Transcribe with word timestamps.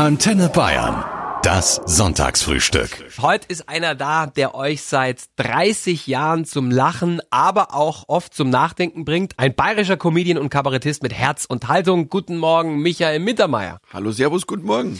Antenne 0.00 0.48
Bayern. 0.48 1.04
Das 1.42 1.78
Sonntagsfrühstück. 1.84 3.04
Heute 3.20 3.44
ist 3.48 3.68
einer 3.68 3.94
da, 3.94 4.26
der 4.26 4.54
euch 4.54 4.80
seit 4.80 5.24
30 5.36 6.06
Jahren 6.06 6.46
zum 6.46 6.70
Lachen, 6.70 7.20
aber 7.28 7.74
auch 7.74 8.04
oft 8.08 8.32
zum 8.32 8.48
Nachdenken 8.48 9.04
bringt. 9.04 9.34
Ein 9.36 9.54
bayerischer 9.54 9.98
Comedian 9.98 10.38
und 10.38 10.48
Kabarettist 10.48 11.02
mit 11.02 11.12
Herz 11.12 11.44
und 11.44 11.68
Haltung. 11.68 12.08
Guten 12.08 12.38
Morgen, 12.38 12.80
Michael 12.80 13.18
Mittermeier. 13.18 13.78
Hallo, 13.92 14.10
Servus, 14.10 14.46
guten 14.46 14.64
Morgen. 14.64 14.98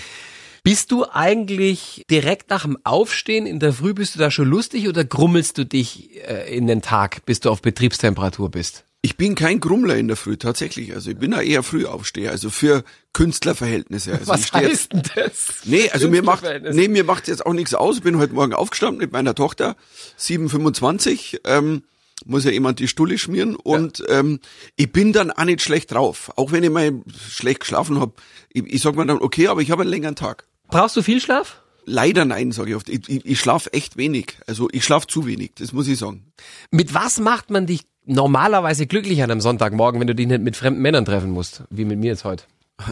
Bist 0.64 0.92
du 0.92 1.06
eigentlich 1.10 2.04
direkt 2.10 2.50
nach 2.50 2.64
dem 2.64 2.76
Aufstehen 2.84 3.46
in 3.46 3.58
der 3.58 3.72
Früh, 3.72 3.94
bist 3.94 4.16
du 4.16 4.18
da 4.18 4.30
schon 4.30 4.48
lustig 4.48 4.86
oder 4.86 5.02
grummelst 5.02 5.56
du 5.56 5.64
dich 5.64 6.20
äh, 6.28 6.54
in 6.54 6.66
den 6.66 6.82
Tag, 6.82 7.24
bis 7.24 7.40
du 7.40 7.48
auf 7.48 7.62
Betriebstemperatur 7.62 8.50
bist? 8.50 8.84
Ich 9.02 9.16
bin 9.16 9.34
kein 9.34 9.60
Grummler 9.60 9.96
in 9.96 10.08
der 10.08 10.16
Früh, 10.16 10.36
tatsächlich. 10.36 10.92
Also 10.94 11.10
ich 11.10 11.16
bin 11.16 11.32
ja 11.32 11.40
eher 11.40 11.62
Frühaufsteher, 11.62 12.30
also 12.30 12.50
für 12.50 12.84
Künstlerverhältnisse. 13.14 14.12
Also 14.12 14.26
Was 14.26 14.52
heißt 14.52 14.92
denn 14.92 15.02
das? 15.14 15.62
Nee, 15.64 15.88
also 15.90 16.10
mir 16.10 16.22
macht, 16.22 16.44
nee, 16.72 16.88
mir 16.88 17.04
macht 17.04 17.26
jetzt 17.26 17.46
auch 17.46 17.54
nichts 17.54 17.72
aus. 17.72 17.96
Ich 17.96 18.02
bin 18.02 18.18
heute 18.18 18.34
Morgen 18.34 18.52
aufgestanden 18.52 18.98
mit 18.98 19.12
meiner 19.12 19.34
Tochter, 19.34 19.76
725, 20.18 21.40
ähm, 21.44 21.84
muss 22.26 22.44
ja 22.44 22.50
jemand 22.50 22.78
die 22.78 22.88
Stulle 22.88 23.16
schmieren 23.16 23.56
und 23.56 24.04
ähm, 24.08 24.40
ich 24.76 24.92
bin 24.92 25.14
dann 25.14 25.30
auch 25.30 25.44
nicht 25.44 25.62
schlecht 25.62 25.92
drauf. 25.92 26.30
Auch 26.36 26.52
wenn 26.52 26.62
ich 26.62 26.70
mal 26.70 27.02
schlecht 27.26 27.60
geschlafen 27.60 27.98
hab. 27.98 28.20
Ich, 28.52 28.64
ich 28.66 28.82
sag 28.82 28.96
mir 28.96 29.06
dann, 29.06 29.22
okay, 29.22 29.48
aber 29.48 29.62
ich 29.62 29.70
habe 29.70 29.82
einen 29.82 29.90
längeren 29.90 30.16
Tag. 30.16 30.46
Brauchst 30.68 30.96
du 30.96 31.02
viel 31.02 31.22
Schlaf? 31.22 31.62
Leider 31.86 32.26
nein, 32.26 32.52
sage 32.52 32.70
ich 32.70 32.76
oft. 32.76 32.88
Ich, 32.90 33.08
ich, 33.08 33.24
ich 33.24 33.40
schlafe 33.40 33.72
echt 33.72 33.96
wenig. 33.96 34.36
Also 34.46 34.68
ich 34.70 34.84
schlafe 34.84 35.06
zu 35.06 35.26
wenig, 35.26 35.52
das 35.56 35.72
muss 35.72 35.88
ich 35.88 35.98
sagen. 35.98 36.32
Mit 36.70 36.92
was 36.92 37.18
macht 37.18 37.50
man 37.50 37.66
dich 37.66 37.89
normalerweise 38.06 38.86
glücklich 38.86 39.22
an 39.22 39.30
einem 39.30 39.40
Sonntagmorgen, 39.40 40.00
wenn 40.00 40.06
du 40.06 40.14
dich 40.14 40.26
nicht 40.26 40.42
mit 40.42 40.56
fremden 40.56 40.82
Männern 40.82 41.04
treffen 41.04 41.30
musst, 41.30 41.62
wie 41.70 41.84
mit 41.84 41.98
mir 41.98 42.08
jetzt 42.08 42.24
heute? 42.24 42.44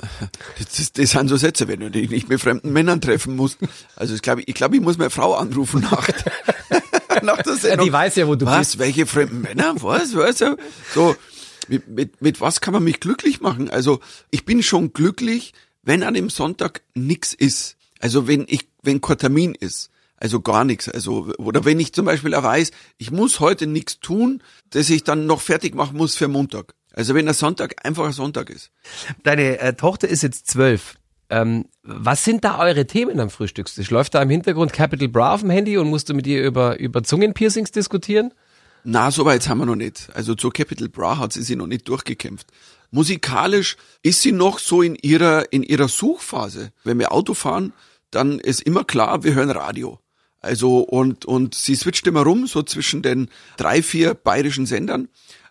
Das, 0.59 0.77
das, 0.77 0.93
das 0.93 1.11
sind 1.11 1.29
so 1.29 1.37
Sätze, 1.37 1.69
wenn 1.69 1.81
du 1.81 1.91
dich 1.91 2.11
nicht 2.11 2.29
mit 2.29 2.41
fremden 2.41 2.73
Männern 2.73 3.01
treffen 3.01 3.37
musst. 3.37 3.59
Also 3.97 4.15
ich 4.15 4.23
glaube, 4.23 4.43
ich, 4.45 4.55
glaub, 4.55 4.75
ich 4.75 4.81
muss 4.81 4.99
meine 4.99 5.11
Frau 5.11 5.35
anrufen 5.35 5.81
nach, 5.81 6.09
nach 7.23 7.43
der 7.43 7.57
Sendung. 7.57 7.87
die 7.87 7.93
weiß 7.93 8.17
ja, 8.17 8.27
wo 8.27 8.35
du 8.35 8.45
was, 8.45 8.59
bist. 8.59 8.79
welche 8.81 9.07
fremden 9.07 9.41
Männer? 9.41 9.75
Was, 9.81 10.15
was? 10.15 10.45
So, 10.93 11.17
mit, 11.69 11.89
mit, 11.89 12.21
mit 12.21 12.41
was 12.41 12.61
kann 12.61 12.75
man 12.75 12.83
mich 12.85 13.01
glücklich 13.01 13.41
machen? 13.41 13.71
Also 13.71 14.01
ich 14.31 14.45
bin 14.45 14.63
schon 14.63 14.93
glücklich, 14.93 15.55
wenn 15.83 16.03
an 16.03 16.15
dem 16.15 16.31
Sonntag 16.31 16.83
nix 16.95 17.33
ist. 17.33 17.77
Also 18.01 18.27
wenn 18.27 18.47
ich, 18.49 18.69
wenn 18.83 19.01
kein 19.01 19.19
Termin 19.19 19.55
ist. 19.55 19.91
Also 20.21 20.41
gar 20.41 20.65
nichts. 20.65 20.89
Also, 20.89 21.33
oder 21.39 21.65
wenn 21.65 21.79
ich 21.81 21.93
zum 21.93 22.05
Beispiel 22.05 22.35
auch 22.35 22.43
weiß, 22.43 22.73
ich 22.99 23.11
muss 23.11 23.41
heute 23.41 23.67
nichts 23.67 24.01
tun, 24.01 24.43
dass 24.71 24.91
ich 24.91 25.05
dann 25.05 25.27
noch 25.27 25.41
fertig 25.41 25.75
machen 25.75 25.97
muss 25.97 26.17
für 26.17 26.29
Montag. 26.29 26.75
Also 26.93 27.15
wenn 27.15 27.27
der 27.27 27.35
Sonntag 27.35 27.87
einfach 27.87 28.05
ein 28.05 28.13
Sonntag 28.13 28.51
ist. 28.51 28.73
Deine 29.23 29.61
äh, 29.61 29.75
Tochter 29.75 30.09
ist 30.09 30.23
jetzt 30.23 30.49
zwölf. 30.49 30.97
Ähm, 31.31 31.67
was 31.83 32.25
sind 32.25 32.45
da 32.45 32.59
eure 32.59 32.87
Themen 32.87 33.21
am 33.21 33.31
Frühstückstisch? 33.31 33.91
Läuft 33.91 34.15
da 34.15 34.23
im 34.23 34.31
Hintergrund 34.31 34.73
Capital 34.73 35.09
Bra 35.09 35.35
auf 35.35 35.43
dem 35.43 35.51
Handy 35.51 35.77
und 35.77 35.89
musst 35.89 36.09
du 36.09 36.15
mit 36.15 36.27
ihr 36.27 36.43
über, 36.43 36.79
über 36.81 37.05
Zungenpiercings 37.05 37.71
diskutieren? 37.71 38.33
Na, 38.85 39.11
so 39.11 39.25
weit 39.25 39.49
haben 39.49 39.59
wir 39.59 39.67
noch 39.67 39.77
nicht. 39.77 40.09
Also 40.15 40.35
zur 40.35 40.53
Capital 40.53 40.89
Bra 40.89 41.19
hat 41.19 41.33
sie 41.33 41.43
sich 41.43 41.57
noch 41.57 41.67
nicht 41.67 41.87
durchgekämpft. 41.89 42.49
Musikalisch 42.91 43.77
ist 44.03 44.23
sie 44.23 44.33
noch 44.33 44.59
so 44.59 44.83
in 44.83 44.97
ihrer, 44.97 45.53
in 45.53 45.63
ihrer 45.63 45.89
Suchphase. 45.89 46.73
Wenn 46.85 46.99
wir 46.99 47.13
Auto 47.13 47.35
fahren, 47.35 47.75
dann 48.11 48.39
ist 48.39 48.63
immer 48.63 48.85
klar, 48.85 49.23
wir 49.25 49.35
hören 49.35 49.51
Radio. 49.51 50.01
Also, 50.41 50.79
und, 50.79 51.25
und 51.25 51.55
sie 51.55 51.75
switcht 51.75 52.07
immer 52.07 52.23
rum, 52.23 52.47
so 52.47 52.63
zwischen 52.63 53.03
den 53.03 53.29
drei, 53.57 53.83
vier 53.83 54.15
bayerischen 54.15 54.67
Sendern. 54.67 55.09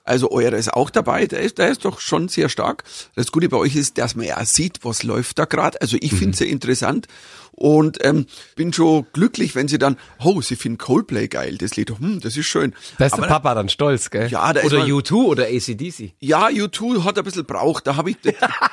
Also 0.07 0.31
eurer 0.31 0.57
ist 0.57 0.73
auch 0.73 0.89
dabei, 0.89 1.25
der 1.27 1.41
ist, 1.41 1.57
der 1.57 1.69
ist 1.69 1.85
doch 1.85 1.99
schon 1.99 2.27
sehr 2.29 2.49
stark. 2.49 2.83
Das 3.15 3.31
Gute 3.31 3.49
bei 3.49 3.57
euch 3.57 3.75
ist, 3.75 3.97
dass 3.97 4.15
man 4.15 4.25
ja 4.25 4.43
sieht, 4.45 4.79
was 4.83 5.03
läuft 5.03 5.39
da 5.39 5.45
gerade. 5.45 5.79
Also 5.81 5.97
ich 5.99 6.13
finde 6.13 6.35
sehr 6.37 6.47
interessant 6.47 7.07
und 7.51 8.03
ähm, 8.05 8.27
bin 8.55 8.71
schon 8.71 9.07
glücklich, 9.13 9.55
wenn 9.55 9.67
sie 9.67 9.79
dann, 9.79 9.97
oh, 10.23 10.41
sie 10.41 10.55
finden 10.55 10.77
Coldplay 10.77 11.27
geil, 11.27 11.57
das 11.57 11.75
Lied, 11.75 11.89
hm, 11.89 12.19
das 12.19 12.37
ist 12.37 12.45
schön. 12.45 12.75
Da 12.99 13.07
ist 13.07 13.13
Aber 13.13 13.23
der 13.23 13.29
Papa 13.29 13.55
dann 13.55 13.67
stolz, 13.69 14.11
gell? 14.11 14.29
Ja, 14.29 14.53
da 14.53 14.59
ist 14.59 14.67
oder 14.67 14.79
man- 14.79 14.91
U2 14.91 15.11
oder 15.25 15.45
ACDC. 15.47 16.13
ja, 16.19 16.47
U2 16.49 17.03
hat 17.03 17.17
ein 17.17 17.23
bisschen 17.23 17.45
braucht, 17.45 17.87
da 17.87 17.95
habe 17.95 18.11
ich, 18.11 18.17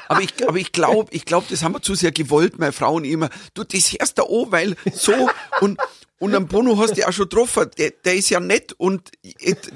aber 0.09 0.21
ich, 0.21 0.47
aber 0.47 0.59
ich 0.59 0.73
glaube, 0.73 1.09
ich 1.15 1.25
glaube, 1.25 1.47
das 1.49 1.63
haben 1.63 1.73
wir 1.75 1.81
zu 1.83 1.95
sehr 1.95 2.13
gewollt, 2.13 2.59
meine 2.59 2.73
Frau 2.73 2.95
und 2.97 3.05
ich 3.05 3.13
immer. 3.13 3.31
Du, 3.55 3.65
das 3.65 3.91
hörst 3.99 4.19
da 4.19 4.25
an, 4.25 4.47
weil 4.51 4.77
so 4.93 5.15
und 5.63 5.79
und 6.25 6.35
am 6.35 6.47
Bono 6.47 6.79
hast 6.79 6.97
du 6.97 7.01
ja 7.01 7.09
auch 7.09 7.13
schon 7.13 7.29
getroffen, 7.29 7.71
der, 7.79 7.93
der 8.05 8.15
ist 8.17 8.31
ja 8.31 8.41
nett 8.41 8.73
und 8.77 9.13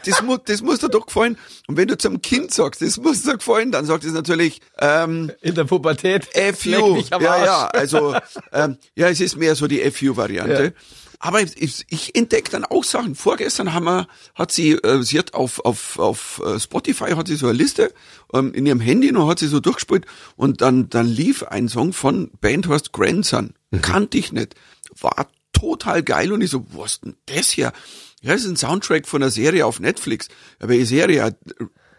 das 0.06 0.22
muss, 0.22 0.41
das 0.44 0.62
muss 0.62 0.78
dir 0.81 0.88
doch 0.88 1.06
gefallen. 1.06 1.36
Und 1.66 1.76
wenn 1.76 1.88
du 1.88 1.98
zum 1.98 2.22
Kind 2.22 2.53
sagst, 2.53 2.81
das 2.81 2.97
muss 2.97 3.22
dir 3.22 3.36
gefallen, 3.36 3.70
dann 3.70 3.84
sagt 3.84 4.04
es 4.04 4.12
natürlich, 4.12 4.60
ähm, 4.78 5.31
In 5.42 5.54
der 5.54 5.64
Pubertät. 5.64 6.26
FU. 6.56 7.03
Ja, 7.10 7.44
ja, 7.44 7.66
also 7.69 8.14
ähm, 8.53 8.78
ja, 8.94 9.08
es 9.08 9.20
ist 9.20 9.37
mehr 9.37 9.54
so 9.54 9.66
die 9.66 9.81
FU-Variante. 9.91 10.75
Aber 11.20 11.42
ich, 11.42 11.84
ich 11.88 12.14
entdecke 12.14 12.50
dann 12.50 12.64
auch 12.64 12.84
Sachen. 12.84 13.14
Vorgestern 13.14 13.75
haben 13.75 13.84
wir, 13.84 14.06
hat 14.34 14.53
sie, 14.53 14.72
äh, 14.72 15.03
sie 15.03 15.19
hat 15.19 15.34
auf, 15.34 15.64
auf, 15.64 15.98
auf 15.98 16.41
äh, 16.44 16.60
Spotify 16.60 17.10
hat 17.10 17.26
sie 17.26 17.37
so 17.37 17.48
eine 17.48 17.58
Liste 17.58 17.92
ähm, 18.32 18.54
in 18.54 18.66
ihrem 18.66 18.81
Handy 18.81 19.10
und 19.10 19.28
hat 19.28 19.41
sie 19.41 19.48
so 19.48 19.58
durchgespielt 19.58 20.06
und 20.37 20.60
dann, 20.60 20.88
dann 20.88 21.06
lief 21.06 21.42
ein 21.42 21.69
Song 21.69 21.92
von 21.92 22.31
Bandhorst 22.41 22.92
Grandson. 22.92 23.54
Kannte 23.82 24.16
ich 24.16 24.32
nicht. 24.32 24.54
War 25.00 25.28
total 25.58 26.02
geil 26.02 26.32
und 26.32 26.41
ich 26.41 26.50
so, 26.50 26.66
was 26.70 26.92
ist 26.92 27.04
denn 27.04 27.16
das 27.26 27.50
hier? 27.50 27.72
Ja, 28.22 28.32
das 28.32 28.42
ist 28.42 28.48
ein 28.48 28.56
Soundtrack 28.56 29.06
von 29.06 29.22
einer 29.22 29.30
Serie 29.30 29.66
auf 29.66 29.80
Netflix. 29.80 30.28
Aber 30.58 30.72
die 30.72 30.84
Serie, 30.84 31.16
ja, 31.16 31.30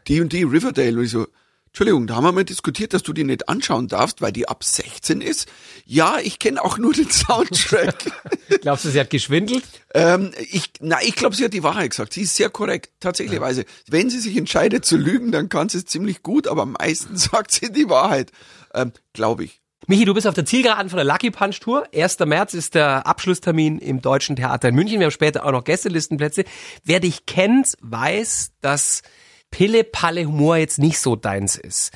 die 0.07 0.43
Riverdale 0.43 0.97
und 0.97 1.05
ich 1.05 1.11
so, 1.11 1.27
Entschuldigung, 1.67 2.07
da 2.07 2.15
haben 2.15 2.23
wir 2.23 2.31
mal 2.31 2.43
diskutiert, 2.43 2.93
dass 2.93 3.03
du 3.03 3.13
die 3.13 3.23
nicht 3.23 3.47
anschauen 3.47 3.87
darfst, 3.87 4.21
weil 4.21 4.31
die 4.31 4.49
ab 4.49 4.63
16 4.63 5.21
ist. 5.21 5.47
Ja, 5.85 6.17
ich 6.21 6.39
kenne 6.39 6.63
auch 6.63 6.79
nur 6.79 6.93
den 6.93 7.09
Soundtrack. 7.09 8.11
Glaubst 8.61 8.85
du, 8.85 8.89
sie 8.89 8.99
hat 8.99 9.11
geschwindelt? 9.11 9.63
ähm, 9.93 10.31
ich, 10.49 10.71
na, 10.79 10.97
ich 11.03 11.15
glaube, 11.15 11.35
sie 11.35 11.45
hat 11.45 11.53
die 11.53 11.61
Wahrheit 11.61 11.91
gesagt. 11.91 12.13
Sie 12.13 12.23
ist 12.23 12.35
sehr 12.35 12.49
korrekt, 12.49 12.89
tatsächlich. 12.99 13.39
Weise. 13.39 13.65
Wenn 13.87 14.09
sie 14.09 14.19
sich 14.19 14.35
entscheidet 14.35 14.83
zu 14.83 14.97
lügen, 14.97 15.31
dann 15.31 15.47
kann 15.47 15.69
sie 15.69 15.77
es 15.77 15.85
ziemlich 15.85 16.23
gut, 16.23 16.47
aber 16.47 16.65
meistens 16.65 17.23
sagt 17.31 17.51
sie 17.51 17.71
die 17.71 17.87
Wahrheit. 17.87 18.31
Ähm, 18.73 18.91
glaube 19.13 19.43
ich. 19.43 19.61
Michi, 19.89 20.05
du 20.05 20.13
bist 20.13 20.27
auf 20.27 20.35
der 20.35 20.45
Zielgeraden 20.45 20.88
von 20.88 20.97
der 20.97 21.03
Lucky 21.03 21.31
Punch 21.31 21.61
Tour. 21.61 21.83
1. 21.95 22.19
März 22.19 22.53
ist 22.53 22.75
der 22.75 23.07
Abschlusstermin 23.07 23.79
im 23.79 24.03
Deutschen 24.03 24.35
Theater 24.35 24.69
in 24.69 24.75
München. 24.75 25.00
Wir 25.00 25.07
haben 25.07 25.11
später 25.11 25.44
auch 25.44 25.51
noch 25.51 25.63
Gästelistenplätze. 25.63 26.44
Wer 26.83 27.00
dich 27.00 27.25
kennt, 27.25 27.73
weiß, 27.81 28.51
dass 28.61 29.01
Pille-Palle-Humor 29.50 30.57
jetzt 30.57 30.77
nicht 30.77 31.00
so 31.00 31.16
deins 31.16 31.57
ist. 31.57 31.91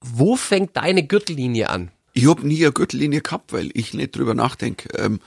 Wo 0.00 0.34
fängt 0.34 0.76
deine 0.76 1.06
Gürtellinie 1.06 1.70
an? 1.70 1.92
Ich 2.12 2.26
hab 2.26 2.42
nie 2.42 2.60
eine 2.60 2.72
Gürtellinie 2.72 3.20
gehabt, 3.20 3.52
weil 3.52 3.70
ich 3.74 3.94
nicht 3.94 4.16
drüber 4.16 4.34
nachdenke. 4.34 4.88
Ähm, 4.98 5.20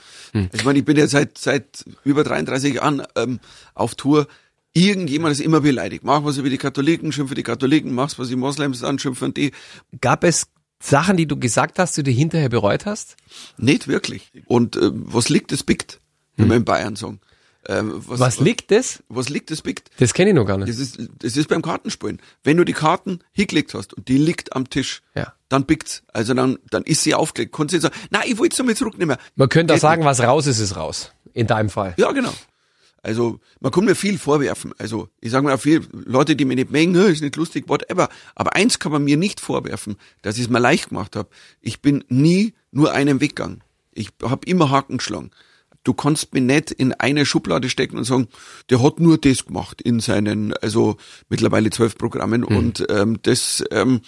Ich 0.52 0.66
meine, 0.66 0.78
ich 0.78 0.84
bin 0.84 0.98
ja 0.98 1.06
seit 1.06 1.38
seit 1.38 1.82
über 2.04 2.24
33 2.24 2.74
Jahren 2.74 3.04
ähm, 3.16 3.40
auf 3.72 3.94
Tour. 3.94 4.26
Irgendjemand 4.74 5.32
ist 5.32 5.40
immer 5.40 5.62
beleidigt. 5.62 6.04
Mach 6.04 6.22
was 6.24 6.36
über 6.36 6.50
die 6.50 6.58
Katholiken, 6.58 7.10
schimpf 7.10 7.30
für 7.30 7.34
die 7.34 7.42
Katholiken, 7.42 7.94
mach's 7.94 8.18
was 8.18 8.28
die 8.28 8.36
Moslems 8.36 8.84
an, 8.84 8.98
schimpfen 8.98 9.32
die. 9.32 9.52
Gab 10.02 10.22
es 10.22 10.48
Sachen, 10.80 11.16
die 11.16 11.26
du 11.26 11.36
gesagt 11.38 11.78
hast, 11.78 11.96
die 11.96 12.02
du 12.02 12.10
hinterher 12.10 12.48
bereut 12.48 12.86
hast? 12.86 13.16
Nicht 13.56 13.88
wirklich. 13.88 14.30
Und 14.46 14.76
äh, 14.76 14.90
was 14.92 15.28
liegt, 15.28 15.52
das 15.52 15.62
biegt, 15.62 16.00
wie 16.36 16.44
man 16.44 16.58
in 16.58 16.64
Bayern 16.64 16.96
sagen. 16.96 17.20
Ähm, 17.68 18.00
Was 18.06 18.38
liegt 18.38 18.70
das? 18.70 19.02
Was 19.08 19.28
liegt, 19.28 19.50
das 19.50 19.60
biegt. 19.62 19.90
Das 19.98 20.14
kenne 20.14 20.30
ich 20.30 20.36
noch 20.36 20.44
gar 20.44 20.56
nicht. 20.56 20.68
Das 20.68 20.78
ist, 20.78 21.00
das 21.18 21.36
ist 21.36 21.48
beim 21.48 21.62
Kartenspielen. 21.62 22.20
Wenn 22.44 22.56
du 22.58 22.64
die 22.64 22.72
Karten 22.74 23.18
hingelegt 23.32 23.74
hast 23.74 23.92
und 23.94 24.06
die 24.06 24.18
liegt 24.18 24.54
am 24.54 24.70
Tisch, 24.70 25.02
Ja. 25.16 25.32
dann 25.48 25.64
biegt's. 25.66 26.04
Also 26.12 26.32
dann, 26.34 26.58
dann 26.70 26.84
ist 26.84 27.02
sie 27.02 27.14
aufgelegt. 27.14 27.52
Kannst 27.52 27.74
du 27.74 27.80
sagen, 27.80 27.94
nein, 28.10 28.22
ich 28.26 28.38
will 28.38 28.48
es 28.52 28.58
nochmal 28.58 28.76
zurücknehmen. 28.76 29.16
Man 29.34 29.48
könnte 29.48 29.74
auch 29.74 29.78
sagen, 29.78 30.04
was 30.04 30.20
raus 30.20 30.46
ist, 30.46 30.60
ist 30.60 30.76
raus. 30.76 31.10
In 31.32 31.48
deinem 31.48 31.68
Fall. 31.68 31.94
Ja, 31.96 32.12
genau. 32.12 32.32
Also 33.06 33.38
man 33.60 33.70
kann 33.70 33.84
mir 33.84 33.94
viel 33.94 34.18
vorwerfen. 34.18 34.74
Also 34.78 35.08
ich 35.20 35.30
sage 35.30 35.44
mal 35.44 35.54
auch 35.54 35.60
viel 35.60 35.86
Leute, 35.92 36.34
die 36.34 36.44
mir 36.44 36.56
nicht 36.56 36.72
mengen, 36.72 36.96
"Hä, 36.96 37.12
ist 37.12 37.22
nicht 37.22 37.36
lustig, 37.36 37.68
whatever. 37.68 38.08
Aber 38.34 38.56
eins 38.56 38.80
kann 38.80 38.90
man 38.90 39.04
mir 39.04 39.16
nicht 39.16 39.38
vorwerfen, 39.38 39.94
dass 40.22 40.38
ich 40.38 40.42
es 40.42 40.50
mir 40.50 40.58
leicht 40.58 40.88
gemacht 40.88 41.14
habe. 41.14 41.28
Ich 41.60 41.80
bin 41.80 42.02
nie 42.08 42.54
nur 42.72 42.90
einen 42.92 43.20
Weg 43.20 43.36
gegangen. 43.36 43.62
Ich 43.92 44.10
habe 44.24 44.44
immer 44.46 44.70
Haken 44.70 44.96
geschlagen. 44.96 45.30
Du 45.84 45.94
kannst 45.94 46.34
mir 46.34 46.40
nicht 46.40 46.72
in 46.72 46.94
eine 46.94 47.24
Schublade 47.26 47.68
stecken 47.70 47.96
und 47.96 48.02
sagen, 48.02 48.26
der 48.70 48.82
hat 48.82 48.98
nur 48.98 49.18
das 49.18 49.46
gemacht 49.46 49.80
in 49.80 50.00
seinen, 50.00 50.52
also 50.54 50.96
mittlerweile 51.28 51.70
zwölf 51.70 51.96
Programmen. 51.96 52.42
Und 52.42 52.84
ähm, 52.88 53.20
das, 53.22 53.62
ähm, 53.70 54.00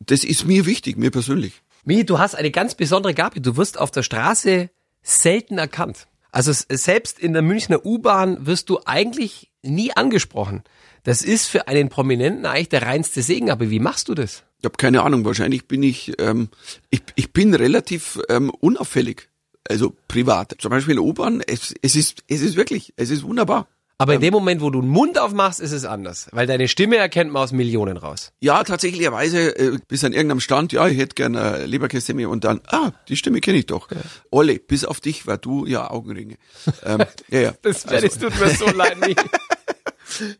das 0.00 0.24
ist 0.24 0.46
mir 0.46 0.64
wichtig, 0.64 0.96
mir 0.96 1.10
persönlich. 1.10 1.60
Michi, 1.84 2.06
du 2.06 2.18
hast 2.18 2.34
eine 2.34 2.50
ganz 2.50 2.74
besondere 2.74 3.12
Gabe. 3.12 3.42
Du 3.42 3.58
wirst 3.58 3.78
auf 3.78 3.90
der 3.90 4.02
Straße 4.02 4.70
selten 5.02 5.58
erkannt. 5.58 6.06
Also 6.32 6.52
selbst 6.52 7.18
in 7.18 7.32
der 7.32 7.42
Münchner 7.42 7.84
U-Bahn 7.84 8.46
wirst 8.46 8.68
du 8.68 8.80
eigentlich 8.84 9.50
nie 9.62 9.92
angesprochen. 9.96 10.62
Das 11.02 11.22
ist 11.22 11.46
für 11.46 11.68
einen 11.68 11.88
Prominenten 11.88 12.46
eigentlich 12.46 12.68
der 12.68 12.82
reinste 12.82 13.22
Segen. 13.22 13.50
Aber 13.50 13.70
wie 13.70 13.80
machst 13.80 14.08
du 14.08 14.14
das? 14.14 14.44
Ich 14.58 14.64
habe 14.64 14.76
keine 14.76 15.02
Ahnung, 15.02 15.24
wahrscheinlich 15.24 15.68
bin 15.68 15.82
ich, 15.82 16.14
ähm, 16.18 16.48
ich, 16.90 17.02
ich 17.14 17.32
bin 17.32 17.54
relativ 17.54 18.18
ähm, 18.28 18.50
unauffällig. 18.50 19.28
Also 19.68 19.94
privat. 20.08 20.56
Zum 20.58 20.70
Beispiel 20.70 20.98
U-Bahn, 20.98 21.42
es, 21.46 21.74
es, 21.82 21.96
ist, 21.96 22.22
es 22.28 22.40
ist 22.40 22.56
wirklich, 22.56 22.92
es 22.96 23.10
ist 23.10 23.22
wunderbar. 23.22 23.68
Aber 23.98 24.14
in 24.14 24.20
dem 24.20 24.32
Moment, 24.32 24.60
wo 24.60 24.68
du 24.68 24.82
den 24.82 24.90
Mund 24.90 25.18
aufmachst, 25.18 25.58
ist 25.58 25.72
es 25.72 25.86
anders. 25.86 26.28
Weil 26.32 26.46
deine 26.46 26.68
Stimme 26.68 26.96
erkennt 26.96 27.32
man 27.32 27.42
aus 27.42 27.52
Millionen 27.52 27.96
raus. 27.96 28.32
Ja, 28.40 28.62
tatsächlicherweise 28.62 29.58
äh, 29.58 29.78
bis 29.88 30.04
an 30.04 30.12
irgendeinem 30.12 30.40
Stand, 30.40 30.72
ja, 30.72 30.86
ich 30.86 30.98
hätte 30.98 31.14
gerne 31.14 31.60
äh, 31.60 31.64
Leberkässemi 31.64 32.26
und 32.26 32.44
dann, 32.44 32.60
ah, 32.66 32.92
die 33.08 33.16
Stimme 33.16 33.40
kenne 33.40 33.58
ich 33.58 33.66
doch. 33.66 33.88
Olle, 34.30 34.58
bis 34.58 34.84
auf 34.84 35.00
dich, 35.00 35.26
weil 35.26 35.38
du 35.38 35.64
ja 35.64 35.90
Augenringe. 35.90 36.36
ähm, 36.84 37.04
ja, 37.28 37.40
ja. 37.40 37.52
Das, 37.62 37.84
das 37.84 38.18
tut 38.18 38.38
mir 38.38 38.50
so 38.50 38.66
leid. 38.66 39.00
Mich. 39.00 39.16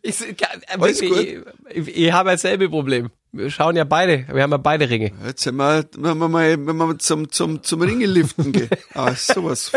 Ich, 0.02 0.20
äh, 0.22 0.34
Alles 0.78 1.00
wirklich, 1.00 1.38
ich, 1.70 1.88
ich, 1.88 1.96
ich 1.96 2.12
habe 2.12 2.30
dasselbe 2.30 2.68
Problem. 2.68 3.10
Wir 3.32 3.50
schauen 3.50 3.76
ja 3.76 3.84
beide, 3.84 4.26
wir 4.32 4.42
haben 4.42 4.52
ja 4.52 4.56
beide 4.56 4.88
Ringe. 4.88 5.12
Jetzt 5.26 5.42
sind 5.42 5.56
wir, 5.56 5.84
wenn 5.96 6.16
wir 6.18 6.28
mal, 6.28 6.66
wenn 6.66 6.76
wir 6.76 6.98
zum, 6.98 7.30
zum, 7.30 7.62
zum 7.62 7.82
Ringe 7.82 8.06
liften 8.06 8.52
gehen. 8.52 8.70
Ah, 8.94 9.14
sowas. 9.14 9.72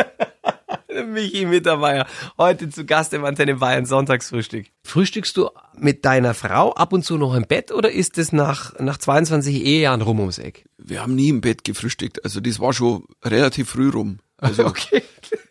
Michi 1.08 1.46
Mittermeier, 1.46 2.08
heute 2.38 2.70
zu 2.70 2.86
Gast 2.86 3.14
im 3.14 3.24
Antenne 3.24 3.56
Bayern 3.56 3.86
Sonntagsfrühstück. 3.86 4.68
Frühstückst 4.84 5.38
du 5.38 5.50
mit 5.78 6.04
deiner 6.06 6.34
Frau 6.34 6.74
ab 6.74 6.94
und 6.94 7.04
zu 7.06 7.18
noch 7.18 7.36
im 7.36 7.44
Bett 7.46 7.72
oder 7.72 7.92
ist 7.92 8.18
es 8.18 8.32
nach, 8.32 8.78
nach 8.80 8.98
22 8.98 9.56
Ehejahren 9.64 10.02
rum 10.02 10.20
ums 10.20 10.40
Eck? 10.40 10.66
Wir 10.78 11.02
haben 11.02 11.16
nie 11.16 11.30
im 11.30 11.42
Bett 11.42 11.64
gefrühstückt. 11.64 12.24
Also 12.24 12.40
das 12.40 12.60
war 12.60 12.74
schon 12.74 13.04
relativ 13.24 13.70
früh 13.70 13.90
rum. 13.90 14.20
Also, 14.38 14.66
Okay. 14.68 15.04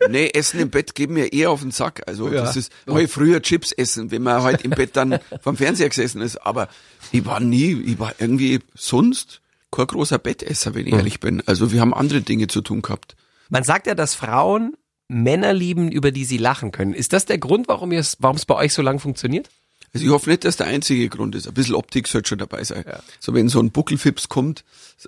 nee, 0.09 0.27
Essen 0.33 0.59
im 0.59 0.69
Bett 0.71 0.93
geht 0.95 1.09
mir 1.09 1.31
eher 1.31 1.51
auf 1.51 1.61
den 1.61 1.71
Sack. 1.71 2.01
Also 2.07 2.27
Ja. 2.29 2.41
das 2.41 2.57
ist 2.57 2.71
heute 2.89 3.07
früher 3.07 3.41
Chips 3.41 3.71
essen, 3.71 4.11
wenn 4.11 4.23
man 4.23 4.41
halt 4.43 4.63
im 4.65 4.71
Bett 4.71 4.95
dann 4.97 5.19
vom 5.41 5.55
Fernseher 5.55 5.89
gesessen 5.89 6.21
ist. 6.21 6.37
Aber 6.37 6.67
ich 7.11 7.25
war 7.25 7.39
nie, 7.39 7.73
ich 7.85 7.97
war 7.99 8.13
irgendwie 8.19 8.59
sonst 8.75 9.41
kein 9.71 9.87
großer 9.87 10.17
Bettesser, 10.17 10.73
wenn 10.75 10.87
ich 10.87 10.93
ehrlich 10.93 11.19
bin. 11.19 11.41
Also 11.45 11.71
wir 11.71 11.79
haben 11.79 11.93
andere 11.93 12.21
Dinge 12.21 12.47
zu 12.47 12.61
tun 12.61 12.81
gehabt. 12.81 13.15
Man 13.49 13.63
sagt 13.63 13.87
ja, 13.87 13.95
dass 13.95 14.15
Frauen 14.15 14.75
Männer 15.09 15.53
lieben, 15.53 15.91
über 15.91 16.11
die 16.11 16.23
sie 16.23 16.37
lachen 16.37 16.71
können. 16.71 16.93
Ist 16.93 17.13
das 17.13 17.25
der 17.25 17.39
Grund, 17.39 17.67
warum 17.67 17.91
es 17.91 18.15
bei 18.15 18.55
euch 18.55 18.73
so 18.73 18.81
lang 18.81 18.99
funktioniert? 18.99 19.49
Also 19.93 20.05
ich 20.05 20.11
hoffe 20.11 20.29
nicht, 20.29 20.45
dass 20.45 20.57
der 20.57 20.67
einzige 20.67 21.09
Grund 21.09 21.35
ist. 21.35 21.47
Ein 21.47 21.53
bisschen 21.53 21.75
Optik 21.75 22.07
sollte 22.07 22.29
schon 22.29 22.37
dabei 22.37 22.63
sein. 22.63 22.83
So 23.19 23.33
wenn 23.33 23.49
so 23.49 23.59
ein 23.59 23.71
Buckelfips 23.71 24.29
kommt, 24.29 24.63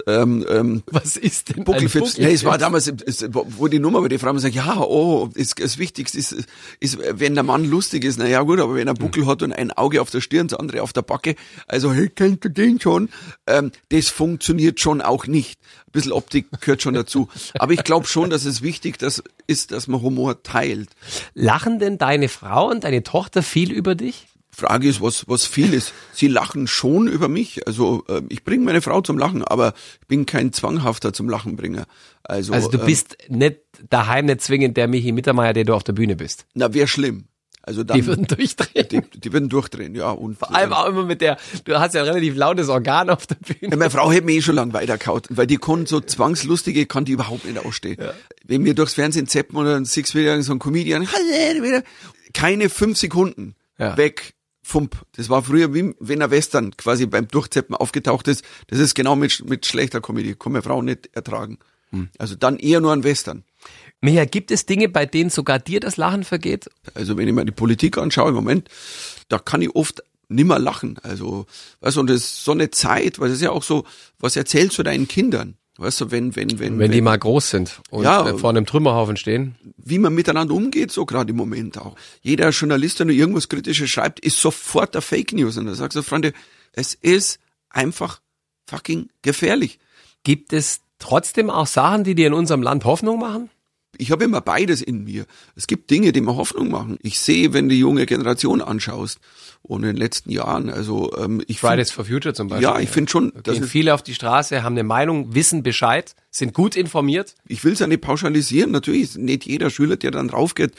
ähm, 0.08 0.46
ähm, 0.50 0.84
Was 0.88 1.18
ist 1.18 1.50
denn 1.50 1.64
Buckelfips. 1.64 2.18
ein 2.18 2.26
Nee, 2.26 2.34
es 2.34 2.44
war 2.46 2.58
damals, 2.58 2.88
es, 2.88 3.26
wo 3.32 3.68
die 3.68 3.80
Nummer 3.80 4.02
bei 4.02 4.08
den 4.08 4.20
Frauen 4.20 4.40
sagt, 4.40 4.56
ja, 4.56 4.80
oh, 4.80 5.30
ist, 5.36 5.60
das 5.60 5.78
Wichtigste 5.78 6.18
ist, 6.18 6.36
ist, 6.80 6.98
wenn 7.20 7.36
der 7.36 7.44
Mann 7.44 7.66
lustig 7.66 8.04
ist, 8.06 8.18
na 8.18 8.28
ja 8.28 8.42
gut, 8.42 8.60
aber 8.60 8.76
wenn 8.76 8.88
er 8.88 8.94
Buckel 8.94 9.26
hat 9.26 9.44
und 9.44 9.54
ein 9.54 9.72
Auge 9.72 10.02
auf 10.02 10.10
der 10.10 10.22
Stirn, 10.22 10.48
das 10.48 10.60
andere 10.60 10.82
auf 10.82 10.94
der 10.94 11.02
Backe, 11.02 11.36
also 11.68 11.94
hey, 11.94 12.10
kennst 12.10 12.46
du 12.46 12.50
den 12.50 12.80
schon? 12.80 13.10
Ähm, 13.48 13.72
das 13.90 14.10
funktioniert 14.10 14.80
schon 14.80 15.02
auch 15.02 15.28
nicht. 15.28 15.60
Ein 15.88 15.92
bisschen 15.92 16.14
Optik 16.14 16.48
gehört 16.62 16.82
schon 16.82 16.94
dazu. 16.94 17.28
Aber 17.60 17.74
ich 17.74 17.84
glaube 17.84 18.08
schon, 18.08 18.30
dass 18.30 18.46
es 18.46 18.62
wichtig 18.62 18.98
dass, 18.98 19.22
ist, 19.48 19.72
dass 19.72 19.88
man 19.88 20.02
Humor 20.02 20.42
teilt. 20.44 20.90
Lachen 21.34 21.80
denn 21.80 21.98
deine 21.98 22.30
Frau 22.30 22.70
und 22.70 22.84
deine 22.84 23.04
Tochter 23.04 23.44
viel 23.44 23.72
über 23.72 23.96
dich? 23.96 24.28
Frage 24.54 24.88
ist, 24.90 25.02
was, 25.02 25.28
was 25.28 25.46
viel 25.46 25.74
ist. 25.74 25.94
Sie 26.14 26.28
lachen 26.28 26.68
schon 26.68 27.08
über 27.08 27.28
mich. 27.30 27.66
Also 27.68 28.04
äh, 28.10 28.22
ich 28.30 28.44
bringe 28.44 28.66
meine 28.66 28.82
Frau 28.82 29.02
zum 29.02 29.18
Lachen, 29.18 29.44
aber 29.44 29.74
ich 30.02 30.08
bin 30.08 30.26
kein 30.26 30.52
zwanghafter 30.54 31.14
zum 31.14 31.30
Lachenbringer. 31.30 31.86
Also, 32.24 32.54
Also 32.54 32.70
du 32.70 32.80
ähm, 32.80 32.86
bist 32.86 33.18
nicht 33.30 33.58
daheim 33.90 34.26
nicht 34.26 34.42
zwingend 34.42 34.76
der 34.78 34.88
Michi 34.88 35.12
Mittermeier, 35.14 35.54
der 35.54 35.64
du 35.64 35.74
auf 35.74 35.84
der 35.84 35.94
Bühne 35.94 36.16
bist. 36.16 36.46
Na, 36.54 36.74
wäre 36.74 36.88
schlimm. 36.88 37.26
Also 37.64 37.84
dann, 37.84 37.96
Die 37.96 38.08
würden 38.08 38.26
durchdrehen. 38.26 38.88
die, 38.90 39.02
die 39.20 39.32
würden 39.34 39.48
durchdrehen, 39.48 39.94
ja. 39.94 40.10
Und 40.10 40.40
Vor 40.40 40.54
allem 40.54 40.74
auch 40.74 40.88
immer 40.88 41.06
mit 41.06 41.22
der, 41.22 41.38
du 41.66 41.80
hast 41.80 41.94
ja 41.94 42.02
ein 42.02 42.08
relativ 42.08 42.36
lautes 42.36 42.70
Organ 42.70 43.12
auf 43.12 43.28
der 43.28 43.38
Ja, 43.48 43.54
Bühne. 43.54 43.78
meine 43.78 43.92
Frau 43.92 44.12
hätte 44.12 44.26
mich 44.26 44.38
eh 44.38 44.42
schon 44.42 44.56
lang 44.56 44.74
weiterkaut, 44.74 45.28
weil 45.30 45.46
die 45.46 45.58
konnten 45.58 45.86
so 45.86 46.02
zwangslustige, 46.02 46.88
kann 46.88 47.06
die 47.06 47.12
überhaupt 47.12 47.46
nicht 47.46 47.64
ausstehen. 47.64 47.98
Wenn 48.46 48.66
wir 48.66 48.74
durchs 48.74 48.96
Fernsehen 48.96 49.28
zappen 49.28 49.58
oder 49.58 49.86
siehst 49.86 50.14
du 50.16 50.18
wieder 50.20 50.42
so 50.42 50.54
ein 50.54 50.60
Comedian, 50.60 51.08
keine 52.34 52.70
fünf 52.70 52.98
Sekunden 52.98 53.56
Ja. 53.78 53.96
weg, 53.96 54.34
fump. 54.72 55.06
Das 55.16 55.30
war 55.30 55.44
früher 55.44 55.74
wie 55.74 55.94
wenn 56.00 56.22
ein 56.22 56.32
Western 56.32 56.76
quasi 56.78 57.06
beim 57.06 57.28
Durchzeppen 57.28 57.76
aufgetaucht 57.76 58.28
ist. 58.28 58.44
Das 58.68 58.80
ist 58.80 58.96
genau 58.96 59.16
mit, 59.16 59.48
mit 59.48 59.66
schlechter 59.66 60.02
Comedy. 60.02 60.36
Kann 60.36 60.54
meine 60.54 60.64
Frau 60.64 60.82
nicht 60.82 61.10
ertragen. 61.14 61.60
Hm. 61.92 62.10
Also 62.18 62.36
dann 62.36 62.58
eher 62.58 62.82
nur 62.82 62.94
ein 62.94 63.04
Western. 63.04 63.44
Micha, 64.00 64.26
gibt 64.26 64.50
es 64.50 64.66
Dinge, 64.66 64.90
bei 64.90 65.06
denen 65.06 65.30
sogar 65.30 65.60
dir 65.60 65.80
das 65.80 65.98
Lachen 65.98 66.24
vergeht? 66.24 66.70
Also 66.96 67.18
wenn 67.18 67.28
ich 67.28 67.34
mir 67.34 67.46
die 67.46 67.52
Politik 67.52 67.98
anschaue 67.98 68.30
im 68.30 68.36
Moment, 68.36 68.70
da 69.30 69.38
kann 69.38 69.62
ich 69.62 69.76
oft 69.76 70.04
nimmer 70.28 70.58
lachen. 70.58 70.98
Also, 71.04 71.46
weißt 71.82 71.98
du, 71.98 72.00
und 72.00 72.10
das 72.10 72.18
ist 72.18 72.44
so 72.44 72.54
eine 72.54 72.72
Zeit, 72.72 73.20
weil 73.20 73.28
das 73.28 73.38
ist 73.38 73.44
ja 73.44 73.52
auch 73.52 73.64
so, 73.64 73.86
was 74.20 74.36
erzählst 74.36 74.78
du 74.78 74.84
deinen 74.84 75.08
Kindern? 75.08 75.58
Weißt 75.82 76.00
du, 76.02 76.12
wenn, 76.12 76.36
wenn, 76.36 76.60
wenn, 76.60 76.78
Wenn 76.80 76.92
die 76.92 77.02
mal 77.02 77.18
groß 77.18 77.50
sind 77.50 77.82
und 77.90 78.04
Ja. 78.04 78.28
äh, 78.30 78.38
vor 78.38 78.52
einem 78.52 78.66
Trümmerhaufen 78.66 79.18
stehen. 79.18 79.56
wie 79.78 79.98
man 80.00 80.14
miteinander 80.14 80.54
umgeht, 80.54 80.92
so 80.92 81.06
gerade 81.06 81.32
im 81.32 81.38
Moment 81.38 81.78
auch. 81.80 81.96
Jeder 82.22 82.50
Journalist, 82.52 83.00
der 83.00 83.08
nur 83.08 83.16
irgendwas 83.16 83.50
Kritisches 83.50 83.90
schreibt, 83.90 84.20
ist 84.20 84.40
sofort 84.40 84.94
der 84.94 85.02
Fake 85.02 85.34
News. 85.34 85.58
Und 85.58 85.66
da 85.66 85.74
sagst 85.76 85.96
du, 85.98 86.04
Freunde, 86.04 86.34
es 86.72 86.94
ist 86.94 87.40
einfach 87.70 88.22
fucking 88.68 89.10
gefährlich. 89.24 89.80
Gibt 90.24 90.54
es 90.54 90.82
trotzdem 91.00 91.50
auch 91.50 91.66
Sachen, 91.68 92.04
die 92.04 92.14
dir 92.16 92.28
in 92.28 92.34
unserem 92.34 92.62
Land 92.62 92.86
Hoffnung 92.86 93.20
machen? 93.20 93.50
Ich 93.98 94.10
habe 94.12 94.24
immer 94.24 94.42
beides 94.42 94.82
in 94.82 95.04
mir. 95.04 95.26
Es 95.56 95.68
gibt 95.68 95.92
Dinge, 95.92 96.12
die 96.12 96.22
mir 96.22 96.36
Hoffnung 96.36 96.72
machen. 96.72 96.98
Ich 97.04 97.20
sehe, 97.20 97.54
wenn 97.54 97.68
du 97.68 97.76
die 97.76 97.80
junge 97.82 98.06
Generation 98.06 98.62
anschaust 98.62 99.20
und 99.62 99.82
in 99.84 99.88
den 99.90 99.98
letzten 99.98 100.32
Jahren, 100.32 100.70
also 100.70 101.12
ähm, 101.18 101.42
ich 101.48 101.60
find- 101.60 101.72
Fridays 101.72 101.92
for 101.92 102.06
Future 102.06 102.34
zum 102.34 102.48
Beispiel. 102.48 102.64
ja, 102.64 102.80
ich 102.80 102.90
finde 102.90 103.12
schon, 103.12 103.32
dass 103.44 103.56
Gehen 103.56 103.64
es, 103.66 103.70
viele 103.70 103.94
auf 103.94 104.02
die 104.02 104.14
Straße, 104.16 104.64
haben 104.64 104.74
eine 104.74 104.84
Meinung, 104.84 105.36
wissen 105.36 105.62
Bescheid, 105.62 106.16
sind 106.32 106.54
gut 106.54 106.76
informiert. 106.76 107.36
ich 107.48 107.64
will 107.64 107.74
es 107.74 107.80
ja 107.80 107.88
nicht 107.88 108.02
pauschalisieren. 108.02 108.72
Natürlich 108.72 109.02
ist 109.04 109.18
nicht 109.18 109.46
jeder 109.46 109.70
Schüler, 109.70 109.98
der 109.98 110.12
dann 110.12 110.30
raufgeht, 110.30 110.72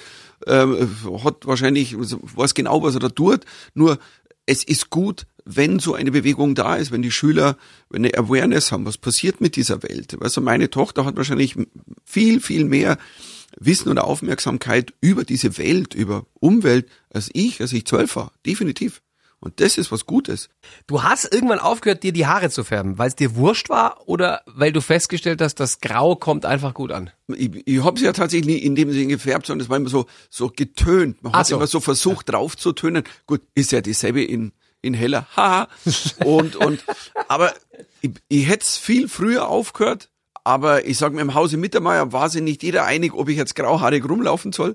ähm, 0.47 0.88
hat 1.23 1.47
wahrscheinlich 1.47 1.94
weiß 1.97 2.55
genau, 2.55 2.82
was 2.82 2.94
er 2.94 3.00
da 3.00 3.09
tut. 3.11 3.44
Nur 3.75 3.99
es 4.47 4.64
ist 4.64 4.91
gut, 4.91 5.26
wenn 5.44 5.78
so 5.78 5.94
eine 5.94 6.10
Bewegung 6.10 6.54
da 6.54 6.76
ist, 6.76 6.92
wenn 6.92 7.02
die 7.02 7.10
Schüler 7.10 7.56
eine 7.92 8.14
Awareness 8.14 8.72
haben, 8.72 8.86
was 8.86 8.98
passiert 8.98 9.40
mit 9.40 9.56
dieser 9.56 9.82
Welt. 9.82 10.16
Also 10.20 10.40
meine 10.40 10.70
Tochter 10.70 11.04
hat 11.04 11.16
wahrscheinlich 11.16 11.56
viel, 12.04 12.40
viel 12.40 12.64
mehr 12.64 12.98
Wissen 13.58 13.90
und 13.90 13.98
Aufmerksamkeit 13.98 14.94
über 15.00 15.24
diese 15.24 15.58
Welt, 15.58 15.94
über 15.94 16.26
Umwelt, 16.40 16.88
als 17.10 17.30
ich, 17.32 17.60
als 17.60 17.72
ich 17.72 17.86
zwölf 17.86 18.16
war. 18.16 18.32
Definitiv. 18.46 19.02
Und 19.42 19.60
das 19.60 19.76
ist 19.76 19.90
was 19.90 20.06
Gutes. 20.06 20.50
Du 20.86 21.02
hast 21.02 21.34
irgendwann 21.34 21.58
aufgehört, 21.58 22.04
dir 22.04 22.12
die 22.12 22.26
Haare 22.26 22.48
zu 22.48 22.62
färben, 22.62 22.98
weil 22.98 23.08
es 23.08 23.16
dir 23.16 23.34
wurscht 23.34 23.70
war 23.70 24.08
oder 24.08 24.42
weil 24.46 24.70
du 24.70 24.80
festgestellt 24.80 25.40
hast, 25.40 25.56
das 25.56 25.80
Grau 25.80 26.14
kommt 26.14 26.46
einfach 26.46 26.74
gut 26.74 26.92
an. 26.92 27.10
Ich, 27.26 27.50
ich 27.66 27.82
habe 27.82 27.98
sie 27.98 28.04
ja 28.04 28.12
tatsächlich 28.12 28.46
nie 28.46 28.64
in 28.64 28.76
dem 28.76 28.92
Sinne 28.92 29.08
gefärbt, 29.08 29.46
sondern 29.46 29.64
es 29.64 29.68
war 29.68 29.78
immer 29.78 29.88
so, 29.88 30.06
so 30.30 30.48
getönt. 30.48 31.24
Man 31.24 31.32
Ach 31.34 31.40
hat 31.40 31.48
so. 31.48 31.56
immer 31.56 31.66
so 31.66 31.80
versucht 31.80 32.30
drauf 32.30 32.56
zu 32.56 32.72
tönen. 32.72 33.02
Gut, 33.26 33.40
ist 33.56 33.72
ja 33.72 33.80
dieselbe 33.80 34.22
in, 34.22 34.52
in 34.82 34.94
heller. 34.94 35.26
Haha. 35.37 35.69
und, 36.25 36.56
und, 36.56 36.84
aber 37.29 37.55
ich, 38.00 38.11
ich 38.29 38.49
hätte 38.49 38.64
es 38.64 38.76
viel 38.76 39.08
früher 39.08 39.49
aufgehört. 39.49 40.11
Aber 40.44 40.87
ich 40.87 40.99
sag 40.99 41.12
mir, 41.12 41.20
im 41.20 41.34
Hause 41.34 41.56
Mittermeier 41.56 42.12
war 42.12 42.29
sich 42.29 42.43
nicht 42.43 42.64
jeder 42.64 42.84
einig, 42.84 43.14
ob 43.14 43.29
ich 43.29 43.37
jetzt 43.37 43.54
grauhaarig 43.54 44.09
rumlaufen 44.09 44.52
soll. 44.52 44.75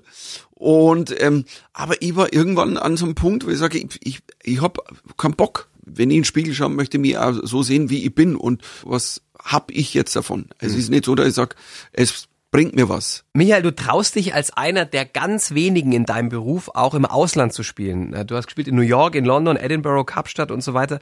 Und 0.50 1.14
ähm, 1.20 1.44
aber 1.74 2.00
ich 2.00 2.16
war 2.16 2.32
irgendwann 2.32 2.78
an 2.78 2.96
so 2.96 3.04
einem 3.04 3.14
Punkt, 3.14 3.44
wo 3.46 3.50
ich 3.50 3.58
sage, 3.58 3.76
ich, 3.78 3.98
ich, 4.02 4.20
ich 4.42 4.62
hab 4.62 4.78
keinen 5.18 5.36
Bock. 5.36 5.68
Wenn 5.84 6.10
ich 6.10 6.16
in 6.16 6.22
den 6.22 6.24
Spiegel 6.24 6.54
schaue, 6.54 6.70
möchte 6.70 6.96
ich 6.96 7.02
mich 7.02 7.18
auch 7.18 7.34
so 7.42 7.62
sehen, 7.62 7.90
wie 7.90 8.04
ich 8.04 8.14
bin. 8.14 8.34
Und 8.34 8.62
was 8.82 9.20
hab 9.38 9.70
ich 9.70 9.92
jetzt 9.92 10.16
davon? 10.16 10.46
Es 10.58 10.74
ist 10.74 10.88
nicht 10.88 11.04
so, 11.04 11.14
dass 11.14 11.28
ich 11.28 11.34
sage, 11.34 11.54
es 11.92 12.28
bringt 12.50 12.74
mir 12.74 12.88
was. 12.88 13.24
Michael, 13.34 13.62
du 13.62 13.74
traust 13.74 14.14
dich 14.14 14.34
als 14.34 14.50
einer 14.50 14.84
der 14.84 15.04
ganz 15.04 15.52
wenigen 15.52 15.92
in 15.92 16.06
deinem 16.06 16.28
Beruf 16.28 16.70
auch 16.74 16.94
im 16.94 17.04
Ausland 17.04 17.52
zu 17.52 17.62
spielen. 17.62 18.12
Du 18.26 18.36
hast 18.36 18.46
gespielt 18.46 18.68
in 18.68 18.76
New 18.76 18.82
York, 18.82 19.14
in 19.14 19.24
London, 19.24 19.56
Edinburgh, 19.56 20.04
Kapstadt 20.04 20.50
und 20.50 20.62
so 20.62 20.74
weiter. 20.74 21.00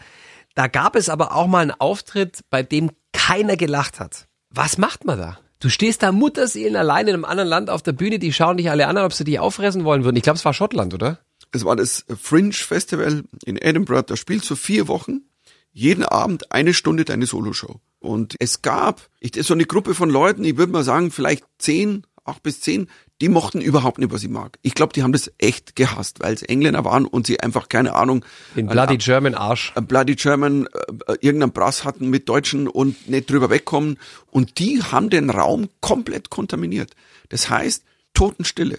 Da 0.54 0.66
gab 0.66 0.96
es 0.96 1.08
aber 1.08 1.34
auch 1.34 1.46
mal 1.46 1.60
einen 1.60 1.70
Auftritt, 1.72 2.40
bei 2.50 2.62
dem 2.62 2.90
keiner 3.12 3.56
gelacht 3.56 4.00
hat. 4.00 4.26
Was 4.50 4.78
macht 4.78 5.04
man 5.04 5.18
da? 5.18 5.38
Du 5.58 5.68
stehst 5.68 6.02
da 6.02 6.12
Mutterseelen 6.12 6.76
allein 6.76 7.08
in 7.08 7.14
einem 7.14 7.24
anderen 7.24 7.48
Land 7.48 7.70
auf 7.70 7.82
der 7.82 7.92
Bühne, 7.92 8.18
die 8.18 8.32
schauen 8.32 8.56
dich 8.56 8.70
alle 8.70 8.86
an, 8.88 8.98
ob 8.98 9.12
sie 9.12 9.24
dich 9.24 9.38
auffressen 9.38 9.84
wollen 9.84 10.04
würden. 10.04 10.16
Ich 10.16 10.22
glaube, 10.22 10.36
es 10.38 10.44
war 10.44 10.52
Schottland, 10.52 10.94
oder? 10.94 11.18
Es 11.52 11.64
war 11.64 11.76
das 11.76 12.04
Fringe 12.20 12.52
Festival 12.52 13.24
in 13.44 13.56
Edinburgh. 13.56 14.06
Da 14.06 14.16
spielst 14.16 14.50
du 14.50 14.56
vier 14.56 14.88
Wochen, 14.88 15.22
jeden 15.72 16.04
Abend 16.04 16.52
eine 16.52 16.74
Stunde 16.74 17.04
deine 17.04 17.26
Soloshow. 17.26 17.80
Und 18.06 18.36
es 18.38 18.62
gab 18.62 19.08
ich, 19.20 19.32
so 19.44 19.52
eine 19.52 19.64
Gruppe 19.64 19.94
von 19.94 20.08
Leuten, 20.08 20.44
ich 20.44 20.56
würde 20.56 20.72
mal 20.72 20.84
sagen, 20.84 21.10
vielleicht 21.10 21.44
zehn, 21.58 22.04
acht 22.24 22.42
bis 22.42 22.60
zehn, 22.60 22.88
die 23.20 23.28
mochten 23.28 23.60
überhaupt 23.60 23.98
nicht, 23.98 24.12
was 24.12 24.22
ich 24.22 24.28
mag. 24.28 24.58
Ich 24.62 24.74
glaube, 24.74 24.92
die 24.92 25.02
haben 25.02 25.12
das 25.12 25.32
echt 25.38 25.74
gehasst, 25.74 26.20
weil 26.20 26.34
es 26.34 26.42
Engländer 26.42 26.84
waren 26.84 27.06
und 27.06 27.26
sie 27.26 27.40
einfach 27.40 27.68
keine 27.68 27.94
Ahnung. 27.94 28.24
Den 28.54 28.66
Bloody 28.66 28.98
German 28.98 29.34
Arsch. 29.34 29.72
ein 29.74 29.86
Bloody 29.86 30.14
German 30.14 30.66
äh, 30.66 31.14
irgendeinen 31.20 31.52
Brass 31.52 31.84
hatten 31.84 32.10
mit 32.10 32.28
Deutschen 32.28 32.68
und 32.68 33.08
nicht 33.08 33.30
drüber 33.30 33.50
wegkommen. 33.50 33.98
Und 34.30 34.58
die 34.58 34.82
haben 34.82 35.10
den 35.10 35.30
Raum 35.30 35.68
komplett 35.80 36.30
kontaminiert. 36.30 36.92
Das 37.30 37.50
heißt, 37.50 37.84
Totenstille. 38.14 38.78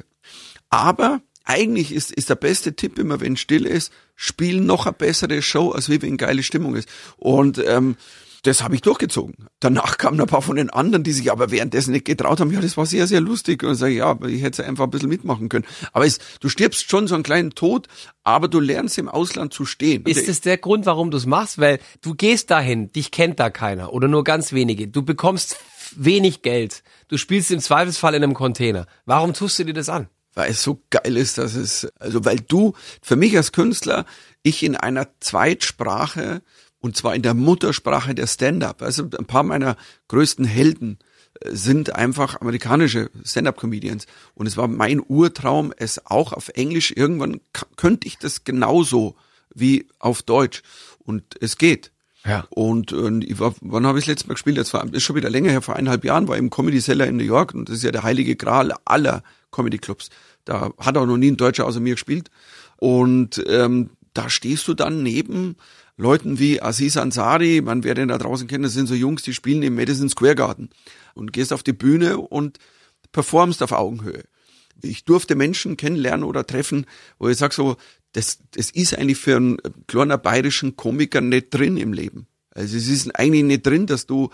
Aber 0.69 1.21
eigentlich 1.43 1.91
ist, 1.91 2.11
ist 2.11 2.29
der 2.29 2.35
beste 2.35 2.75
Tipp 2.75 2.99
immer, 2.99 3.19
wenn 3.19 3.37
Stille 3.37 3.69
ist, 3.69 3.91
spielen 4.15 4.65
noch 4.65 4.85
eine 4.85 4.93
bessere 4.93 5.41
Show, 5.41 5.71
als 5.71 5.89
wie 5.89 6.01
wenn 6.01 6.17
geile 6.17 6.43
Stimmung 6.43 6.75
ist. 6.75 6.87
Und 7.17 7.61
ähm, 7.65 7.95
das 8.43 8.63
habe 8.63 8.75
ich 8.75 8.81
durchgezogen. 8.81 9.47
Danach 9.59 9.97
kamen 9.97 10.19
ein 10.19 10.27
paar 10.27 10.41
von 10.41 10.55
den 10.55 10.69
anderen, 10.69 11.03
die 11.03 11.11
sich 11.11 11.31
aber 11.31 11.51
währenddessen 11.51 11.91
nicht 11.91 12.05
getraut 12.05 12.39
haben. 12.39 12.51
Ja, 12.51 12.61
das 12.61 12.77
war 12.77 12.85
sehr, 12.85 13.07
sehr 13.07 13.21
lustig. 13.21 13.63
Und 13.63 13.73
ich 13.73 13.79
sage, 13.79 13.93
ja, 13.93 14.17
ich 14.27 14.41
hätte 14.41 14.65
einfach 14.65 14.85
ein 14.85 14.89
bisschen 14.89 15.09
mitmachen 15.09 15.49
können. 15.49 15.65
Aber 15.93 16.05
es, 16.05 16.19
du 16.39 16.49
stirbst 16.49 16.89
schon 16.89 17.07
so 17.07 17.15
einen 17.15 17.23
kleinen 17.23 17.51
Tod, 17.51 17.87
aber 18.23 18.47
du 18.47 18.59
lernst 18.59 18.97
im 18.97 19.09
Ausland 19.09 19.53
zu 19.53 19.65
stehen. 19.65 20.03
Ist 20.05 20.27
das 20.27 20.41
der 20.41 20.57
Grund, 20.57 20.85
warum 20.85 21.11
du 21.11 21.17
es 21.17 21.25
machst? 21.25 21.59
Weil 21.59 21.79
du 22.01 22.15
gehst 22.15 22.51
dahin, 22.51 22.91
dich 22.91 23.11
kennt 23.11 23.39
da 23.39 23.49
keiner 23.49 23.93
oder 23.93 24.07
nur 24.07 24.23
ganz 24.23 24.53
wenige. 24.53 24.87
Du 24.87 25.01
bekommst 25.01 25.57
wenig 25.95 26.41
Geld. 26.41 26.83
Du 27.07 27.17
spielst 27.17 27.51
im 27.51 27.59
Zweifelsfall 27.59 28.15
in 28.15 28.23
einem 28.23 28.33
Container. 28.33 28.87
Warum 29.05 29.33
tust 29.33 29.59
du 29.59 29.63
dir 29.65 29.73
das 29.73 29.89
an? 29.89 30.07
weil 30.37 30.51
es 30.51 30.61
so 30.61 30.83
geil 30.91 31.17
ist, 31.17 31.39
dass 31.39 31.55
es, 31.55 31.87
also 31.99 32.23
weil 32.23 32.39
du, 32.39 32.73
für 33.01 33.15
mich 33.15 33.35
als 33.35 33.51
Künstler, 33.51 34.05
ich 34.43 34.61
in 34.61 34.75
einer 34.75 35.07
Zweitsprache 35.19 36.43
und 36.87 36.95
zwar 36.95 37.13
in 37.15 37.21
der 37.21 37.33
Muttersprache 37.33 38.15
der 38.15 38.27
Stand-up. 38.27 38.81
Also 38.81 39.03
ein 39.03 39.25
paar 39.25 39.43
meiner 39.43 39.75
größten 40.07 40.45
Helden 40.45 40.99
äh, 41.41 41.53
sind 41.53 41.93
einfach 41.93 42.39
amerikanische 42.39 43.11
Stand-up-Comedians. 43.25 44.07
Und 44.35 44.47
es 44.47 44.55
war 44.55 44.69
mein 44.69 45.01
Urtraum, 45.05 45.73
es 45.75 46.05
auch 46.05 46.31
auf 46.31 46.47
Englisch 46.47 46.93
irgendwann 46.95 47.41
könnte 47.75 48.07
ich 48.07 48.17
das 48.19 48.45
genauso 48.45 49.17
wie 49.53 49.89
auf 49.99 50.21
Deutsch. 50.21 50.61
Und 50.99 51.35
es 51.41 51.57
geht. 51.57 51.91
Ja. 52.23 52.45
Und, 52.51 52.93
und 52.93 53.25
ich 53.25 53.37
war, 53.37 53.53
wann 53.59 53.85
habe 53.85 53.99
ich 53.99 54.05
das 54.05 54.13
letzte 54.13 54.27
Mal 54.29 54.35
gespielt? 54.35 54.57
Das 54.57 54.73
war 54.73 54.85
ist 54.93 55.03
schon 55.03 55.17
wieder 55.17 55.29
länger 55.29 55.51
her, 55.51 55.61
vor 55.61 55.75
eineinhalb 55.75 56.05
Jahren, 56.05 56.29
war 56.29 56.37
im 56.37 56.49
Comedy 56.49 56.79
Cellar 56.79 57.07
in 57.07 57.17
New 57.17 57.23
York 57.25 57.53
und 57.53 57.67
das 57.67 57.77
ist 57.77 57.83
ja 57.83 57.91
der 57.91 58.03
heilige 58.03 58.37
Gral 58.37 58.73
aller 58.85 59.23
Comedy 59.51 59.77
Clubs. 59.77 60.09
Da 60.45 60.71
hat 60.77 60.95
auch 60.95 61.05
noch 61.05 61.17
nie 61.17 61.31
ein 61.31 61.37
Deutscher 61.37 61.65
außer 61.65 61.81
mir 61.81 61.95
gespielt. 61.95 62.31
Und 62.77 63.43
ähm, 63.45 63.89
da 64.13 64.29
stehst 64.29 64.69
du 64.69 64.73
dann 64.73 65.03
neben 65.03 65.57
Leuten 65.97 66.37
wie 66.37 66.61
Aziz 66.61 66.95
Ansari, 66.95 67.61
man 67.61 67.83
wer 67.83 67.95
den 67.95 68.09
da 68.09 68.17
draußen 68.19 68.47
kennt, 68.47 68.63
das 68.63 68.73
sind 68.73 68.87
so 68.87 68.93
Jungs, 68.93 69.23
die 69.23 69.33
spielen 69.33 69.63
im 69.63 69.75
Madison 69.75 70.09
Square 70.09 70.35
Garden 70.35 70.69
und 71.15 71.33
gehst 71.33 71.51
auf 71.51 71.63
die 71.63 71.73
Bühne 71.73 72.19
und 72.19 72.59
performst 73.11 73.63
auf 73.63 73.71
Augenhöhe. 73.71 74.23
Ich 74.83 75.05
durfte 75.05 75.35
Menschen 75.35 75.75
kennenlernen 75.75 76.23
oder 76.23 76.45
treffen, 76.45 76.85
wo 77.17 77.27
ich 77.27 77.37
sag 77.37 77.51
so, 77.51 77.77
das, 78.11 78.39
das 78.51 78.69
ist 78.69 78.95
eigentlich 78.95 79.17
für 79.17 79.35
einen 79.35 79.57
kleinen 79.87 80.21
bayerischen 80.21 80.75
Komiker 80.75 81.19
nicht 81.19 81.49
drin 81.49 81.77
im 81.77 81.93
Leben. 81.93 82.27
Also 82.51 82.77
es 82.77 82.87
ist 82.87 83.15
eigentlich 83.19 83.43
nicht 83.43 83.65
drin, 83.65 83.85
dass 83.85 84.05
du, 84.05 84.29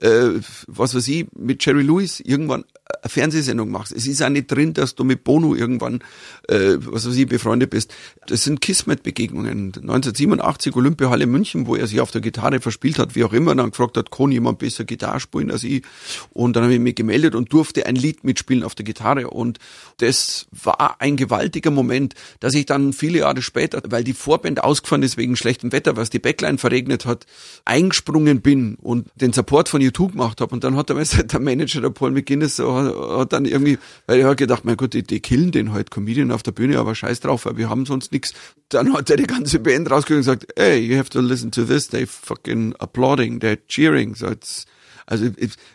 äh, 0.00 0.30
was 0.66 0.94
weiß 0.94 1.06
ich, 1.08 1.26
mit 1.36 1.64
Jerry 1.64 1.82
Lewis 1.82 2.20
irgendwann 2.20 2.64
eine 3.02 3.10
Fernsehsendung 3.10 3.70
machst. 3.70 3.92
Es 3.92 4.06
ist 4.06 4.22
auch 4.22 4.28
nicht 4.28 4.50
drin, 4.50 4.74
dass 4.74 4.94
du 4.94 5.04
mit 5.04 5.24
Bono 5.24 5.54
irgendwann, 5.54 6.00
äh, 6.48 6.76
was 6.78 7.06
weiß 7.06 7.16
ich, 7.16 7.26
befreundet 7.26 7.70
bist. 7.70 7.94
Das 8.26 8.44
sind 8.44 8.60
Kismet-Begegnungen. 8.60 9.72
1987 9.74 10.74
Olympiahalle 10.76 11.26
München, 11.26 11.66
wo 11.66 11.76
er 11.76 11.86
sich 11.86 12.00
auf 12.00 12.10
der 12.10 12.20
Gitarre 12.20 12.60
verspielt 12.60 12.98
hat, 12.98 13.14
wie 13.14 13.24
auch 13.24 13.32
immer, 13.32 13.54
dann 13.54 13.70
gefragt 13.70 13.96
hat, 13.96 14.10
kann 14.10 14.32
jemand 14.32 14.58
besser 14.58 14.84
Gitarre 14.84 15.20
spielen 15.20 15.50
als 15.50 15.64
ich? 15.64 15.82
Und 16.30 16.56
dann 16.56 16.64
habe 16.64 16.74
ich 16.74 16.80
mich 16.80 16.94
gemeldet 16.94 17.34
und 17.34 17.52
durfte 17.52 17.86
ein 17.86 17.96
Lied 17.96 18.24
mitspielen 18.24 18.62
auf 18.62 18.74
der 18.74 18.84
Gitarre. 18.84 19.30
Und 19.30 19.58
das 19.98 20.46
war 20.50 21.00
ein 21.00 21.16
gewaltiger 21.16 21.70
Moment, 21.70 22.14
dass 22.40 22.54
ich 22.54 22.66
dann 22.66 22.92
viele 22.92 23.20
Jahre 23.20 23.42
später, 23.42 23.82
weil 23.88 24.04
die 24.04 24.12
Vorband 24.12 24.62
ausgefahren 24.62 25.02
ist 25.02 25.16
wegen 25.16 25.36
schlechtem 25.36 25.72
Wetter, 25.72 25.96
was 25.96 26.10
die 26.10 26.18
Backline 26.18 26.58
verregnet 26.58 27.06
hat, 27.06 27.26
eingesprungen 27.64 28.40
bin 28.40 28.76
und 28.76 29.08
den 29.16 29.32
Support 29.32 29.68
von 29.68 29.80
YouTube 29.80 30.12
gemacht 30.12 30.40
habe. 30.40 30.54
Und 30.54 30.64
dann 30.64 30.76
hat 30.76 30.88
der 30.88 31.40
Manager, 31.40 31.80
der 31.80 31.90
Paul 31.90 32.10
McGuinness, 32.10 32.56
so 32.56 32.87
hat 32.94 33.32
dann 33.32 33.44
irgendwie, 33.44 33.78
weil 34.06 34.20
er 34.20 34.28
hat 34.28 34.36
gedacht, 34.38 34.64
mein 34.64 34.76
Gott, 34.76 34.94
die, 34.94 35.02
die 35.02 35.20
killen 35.20 35.52
den 35.52 35.72
halt, 35.72 35.90
Comedian 35.90 36.32
auf 36.32 36.42
der 36.42 36.52
Bühne, 36.52 36.78
aber 36.78 36.94
scheiß 36.94 37.20
drauf, 37.20 37.46
weil 37.46 37.56
wir 37.56 37.68
haben 37.68 37.86
sonst 37.86 38.12
nichts. 38.12 38.32
Dann 38.68 38.92
hat 38.92 39.10
er 39.10 39.16
die 39.16 39.24
ganze 39.24 39.58
Band 39.58 39.90
rausgegangen 39.90 40.28
und 40.28 40.38
gesagt, 40.38 40.52
hey, 40.56 40.78
you 40.78 40.96
have 40.96 41.10
to 41.10 41.20
listen 41.20 41.50
to 41.50 41.64
this, 41.64 41.88
they 41.88 42.06
fucking 42.06 42.74
applauding, 42.78 43.40
they're 43.40 43.58
cheering. 43.68 44.14
So 44.14 44.28
it's, 44.28 44.66
also 45.08 45.26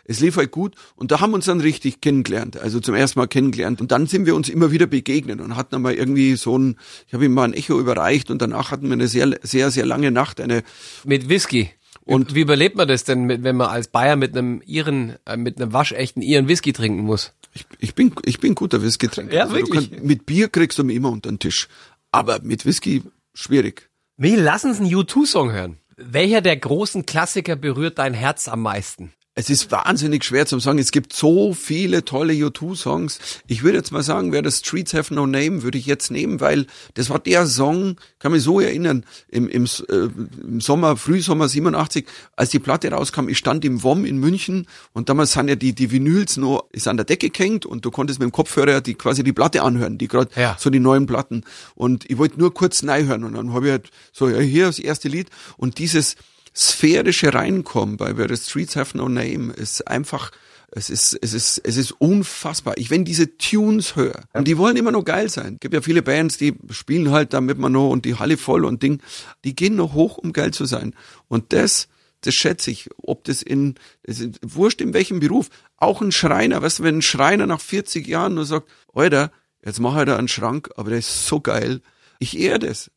es, 0.06 0.20
lief 0.20 0.36
halt 0.36 0.52
gut 0.52 0.74
und 0.94 1.10
da 1.10 1.20
haben 1.20 1.32
wir 1.32 1.36
uns 1.36 1.46
dann 1.46 1.60
richtig 1.60 2.00
kennengelernt, 2.00 2.56
also 2.56 2.78
zum 2.78 2.94
ersten 2.94 3.18
Mal 3.18 3.26
kennengelernt 3.26 3.80
und 3.80 3.90
dann 3.90 4.06
sind 4.06 4.26
wir 4.26 4.36
uns 4.36 4.48
immer 4.48 4.70
wieder 4.70 4.86
begegnet 4.86 5.40
und 5.40 5.56
hatten 5.56 5.74
einmal 5.74 5.94
irgendwie 5.94 6.36
so 6.36 6.56
ein, 6.56 6.76
ich 7.08 7.14
habe 7.14 7.24
ihm 7.24 7.34
mal 7.34 7.42
ein 7.42 7.52
Echo 7.52 7.80
überreicht 7.80 8.30
und 8.30 8.40
danach 8.40 8.70
hatten 8.70 8.86
wir 8.86 8.92
eine 8.92 9.08
sehr, 9.08 9.36
sehr, 9.42 9.72
sehr 9.72 9.86
lange 9.86 10.12
Nacht, 10.12 10.40
eine 10.40 10.62
mit 11.04 11.28
Whisky. 11.28 11.70
Und 12.06 12.34
wie 12.34 12.40
überlebt 12.40 12.76
man 12.76 12.86
das 12.86 13.04
denn, 13.04 13.28
wenn 13.28 13.56
man 13.56 13.68
als 13.68 13.88
Bayer 13.88 14.16
mit 14.16 14.36
einem 14.36 14.60
Iren, 14.66 15.16
äh, 15.24 15.36
mit 15.36 15.60
einem 15.60 15.72
waschechten 15.72 16.22
Iren 16.22 16.48
Whisky 16.48 16.72
trinken 16.72 17.00
muss? 17.00 17.32
Ich, 17.54 17.66
ich 17.78 17.94
bin, 17.94 18.12
ich 18.24 18.40
bin 18.40 18.54
guter 18.54 18.82
Whisky-Trinker. 18.82 19.34
Ja, 19.34 19.50
wirklich? 19.50 19.74
Also 19.76 19.90
kannst, 19.90 20.04
mit 20.04 20.26
Bier 20.26 20.48
kriegst 20.48 20.78
du 20.78 20.84
mich 20.84 20.96
immer 20.96 21.10
unter 21.10 21.30
den 21.30 21.38
Tisch. 21.38 21.68
Aber 22.10 22.40
mit 22.42 22.66
Whisky 22.66 23.02
schwierig. 23.32 23.88
Will, 24.16 24.40
lass 24.40 24.64
uns 24.64 24.80
einen 24.80 24.92
U2-Song 24.92 25.52
hören. 25.52 25.78
Welcher 25.96 26.40
der 26.40 26.56
großen 26.56 27.06
Klassiker 27.06 27.56
berührt 27.56 27.98
dein 27.98 28.14
Herz 28.14 28.48
am 28.48 28.62
meisten? 28.62 29.12
Es 29.36 29.50
ist 29.50 29.72
wahnsinnig 29.72 30.24
schwer 30.24 30.46
zu 30.46 30.60
sagen. 30.60 30.78
Es 30.78 30.92
gibt 30.92 31.12
so 31.12 31.54
viele 31.54 32.04
tolle 32.04 32.34
U2-Songs. 32.34 33.18
Ich 33.48 33.64
würde 33.64 33.78
jetzt 33.78 33.90
mal 33.90 34.04
sagen, 34.04 34.30
wer 34.30 34.42
das 34.42 34.58
Streets 34.60 34.94
Have 34.94 35.12
No 35.12 35.26
Name 35.26 35.64
würde 35.64 35.76
ich 35.76 35.86
jetzt 35.86 36.12
nehmen, 36.12 36.40
weil 36.40 36.66
das 36.94 37.10
war 37.10 37.18
der 37.18 37.46
Song, 37.46 37.96
kann 38.20 38.30
mich 38.30 38.44
so 38.44 38.60
erinnern, 38.60 39.04
im, 39.28 39.48
im, 39.48 39.64
äh, 39.88 39.94
im 40.40 40.60
Sommer, 40.60 40.96
Frühsommer 40.96 41.48
87, 41.48 42.06
als 42.36 42.50
die 42.50 42.60
Platte 42.60 42.92
rauskam, 42.92 43.28
ich 43.28 43.38
stand 43.38 43.64
im 43.64 43.82
WOM 43.82 44.04
in 44.04 44.18
München 44.18 44.68
und 44.92 45.08
damals 45.08 45.32
sind 45.32 45.48
ja 45.48 45.56
die, 45.56 45.72
die 45.72 45.90
Vinyls 45.90 46.36
nur, 46.36 46.68
ist 46.70 46.86
an 46.86 46.96
der 46.96 47.04
Decke 47.04 47.28
gehängt 47.30 47.66
und 47.66 47.84
du 47.84 47.90
konntest 47.90 48.20
mit 48.20 48.28
dem 48.28 48.32
Kopfhörer 48.32 48.80
die 48.82 48.94
quasi 48.94 49.24
die 49.24 49.32
Platte 49.32 49.62
anhören, 49.62 49.98
die 49.98 50.06
gerade 50.06 50.30
Ja. 50.36 50.56
so 50.60 50.70
die 50.70 50.78
neuen 50.80 51.06
Platten. 51.06 51.42
Und 51.74 52.08
ich 52.08 52.18
wollte 52.18 52.38
nur 52.38 52.54
kurz 52.54 52.84
neu 52.84 53.04
hören 53.06 53.24
und 53.24 53.34
dann 53.34 53.52
habe 53.52 53.66
ich 53.66 53.72
halt 53.72 53.90
so, 54.12 54.28
ja, 54.28 54.38
hier 54.38 54.66
das 54.66 54.78
erste 54.78 55.08
Lied 55.08 55.28
und 55.56 55.78
dieses 55.78 56.14
sphärische 56.56 57.34
Reinkommen 57.34 57.96
bei 57.96 58.16
Where 58.16 58.34
the 58.34 58.42
Streets 58.42 58.76
Have 58.76 58.96
No 58.96 59.08
Name 59.08 59.52
ist 59.52 59.88
einfach, 59.88 60.30
es 60.70 60.90
ist, 60.90 61.18
es 61.20 61.32
ist, 61.34 61.58
es 61.58 61.76
ist 61.76 61.92
unfassbar. 61.92 62.74
Ich, 62.78 62.90
wenn 62.90 63.04
diese 63.04 63.36
Tunes 63.36 63.96
höre, 63.96 64.22
und 64.32 64.48
die 64.48 64.58
wollen 64.58 64.76
immer 64.76 64.92
noch 64.92 65.04
geil 65.04 65.28
sein. 65.28 65.58
Gibt 65.60 65.74
ja 65.74 65.80
viele 65.80 66.02
Bands, 66.02 66.36
die 66.36 66.54
spielen 66.70 67.10
halt 67.10 67.32
damit 67.32 67.58
man 67.58 67.72
noch 67.72 67.90
und 67.90 68.04
die 68.04 68.16
Halle 68.16 68.36
voll 68.36 68.64
und 68.64 68.82
Ding, 68.82 69.00
die 69.44 69.54
gehen 69.54 69.76
noch 69.76 69.94
hoch, 69.94 70.18
um 70.18 70.32
geil 70.32 70.52
zu 70.52 70.64
sein. 70.64 70.94
Und 71.28 71.52
das, 71.52 71.88
das 72.22 72.34
schätze 72.34 72.70
ich, 72.70 72.88
ob 72.96 73.24
das 73.24 73.42
in, 73.42 73.74
es 74.02 74.20
ist 74.20 74.38
wurscht 74.42 74.80
in 74.80 74.94
welchem 74.94 75.20
Beruf, 75.20 75.50
auch 75.76 76.00
ein 76.00 76.12
Schreiner, 76.12 76.62
weißt 76.62 76.80
du, 76.80 76.82
wenn 76.84 76.98
ein 76.98 77.02
Schreiner 77.02 77.46
nach 77.46 77.60
40 77.60 78.06
Jahren 78.06 78.34
nur 78.34 78.46
sagt, 78.46 78.68
Alter, 78.92 79.30
jetzt 79.64 79.80
mach 79.80 79.98
ich 79.98 80.06
da 80.06 80.16
einen 80.16 80.28
Schrank, 80.28 80.70
aber 80.76 80.90
der 80.90 81.00
ist 81.00 81.26
so 81.26 81.40
geil. 81.40 81.82
Ich 82.18 82.38
ehre 82.38 82.58
das. 82.60 82.90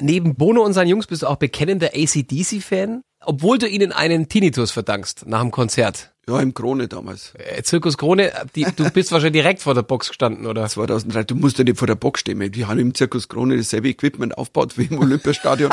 Neben 0.00 0.36
Bono 0.36 0.64
und 0.64 0.74
seinen 0.74 0.88
Jungs 0.88 1.08
bist 1.08 1.22
du 1.22 1.26
auch 1.26 1.36
bekennender 1.36 1.90
ACDC-Fan, 1.94 3.02
obwohl 3.24 3.58
du 3.58 3.68
ihnen 3.68 3.90
einen 3.90 4.28
Tinnitus 4.28 4.70
verdankst 4.70 5.26
nach 5.26 5.40
dem 5.40 5.50
Konzert. 5.50 6.12
Ja, 6.28 6.40
im 6.40 6.52
Krone 6.52 6.88
damals. 6.88 7.32
Äh, 7.34 7.62
Zirkus 7.62 7.96
Krone, 7.96 8.30
die, 8.54 8.66
du 8.76 8.90
bist 8.92 9.10
wahrscheinlich 9.12 9.42
direkt 9.42 9.62
vor 9.62 9.74
der 9.74 9.82
Box 9.82 10.08
gestanden, 10.08 10.46
oder? 10.46 10.68
2003, 10.68 11.24
du 11.24 11.34
musst 11.34 11.58
ja 11.58 11.64
nicht 11.64 11.78
vor 11.78 11.86
der 11.86 11.94
Box 11.94 12.20
stehen. 12.20 12.52
Die 12.52 12.66
haben 12.66 12.78
im 12.78 12.94
Zirkus 12.94 13.28
Krone 13.28 13.56
dasselbe 13.56 13.88
Equipment 13.88 14.36
aufgebaut 14.36 14.76
wie 14.76 14.84
im 14.84 14.98
Olympiastadion. 15.00 15.72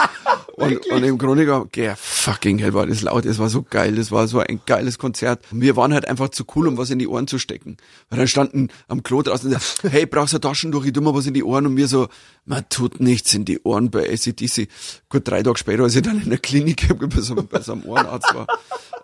Und, 0.57 0.85
und 0.87 1.03
im 1.03 1.17
Krone, 1.17 1.67
yeah, 1.75 1.95
fucking 1.97 2.59
hell 2.59 2.73
war 2.73 2.87
das 2.87 3.01
laut. 3.01 3.25
Das 3.25 3.39
war 3.39 3.49
so 3.49 3.61
geil. 3.61 3.95
Das 3.95 4.11
war 4.11 4.25
so 4.27 4.39
ein 4.39 4.61
geiles 4.65 4.97
Konzert. 4.97 5.41
Und 5.51 5.59
wir 5.59 5.75
waren 5.75 5.93
halt 5.93 6.07
einfach 6.07 6.29
zu 6.29 6.45
cool, 6.55 6.67
um 6.67 6.77
was 6.77 6.89
in 6.89 6.99
die 6.99 7.07
Ohren 7.07 7.27
zu 7.27 7.39
stecken. 7.39 7.75
Weil 8.09 8.19
dann 8.19 8.27
standen 8.29 8.69
am 8.87 9.03
Klo 9.03 9.21
draußen 9.21 9.51
und 9.53 9.59
sagten, 9.61 9.89
hey, 9.89 10.05
brauchst 10.05 10.33
du 10.33 10.39
Taschentuch? 10.39 10.85
Ich 10.85 10.93
tu 10.93 11.01
mal 11.01 11.13
was 11.13 11.27
in 11.27 11.33
die 11.33 11.43
Ohren. 11.43 11.65
Und 11.65 11.75
wir 11.75 11.89
so, 11.89 12.07
man 12.45 12.63
tut 12.69 13.01
nichts 13.01 13.33
in 13.33 13.43
die 13.43 13.59
Ohren 13.63 13.91
bei 13.91 14.09
ACDC. 14.09 14.69
Gut, 15.09 15.27
drei 15.27 15.43
Tage 15.43 15.57
später, 15.57 15.83
als 15.83 15.95
ich 15.95 16.03
dann 16.03 16.21
in 16.21 16.29
der 16.29 16.39
Klinik 16.39 16.87
bei 16.97 17.21
so, 17.21 17.35
bei 17.35 17.59
so 17.59 17.73
einem 17.73 17.83
Ohrenarzt 17.83 18.33
war. 18.33 18.47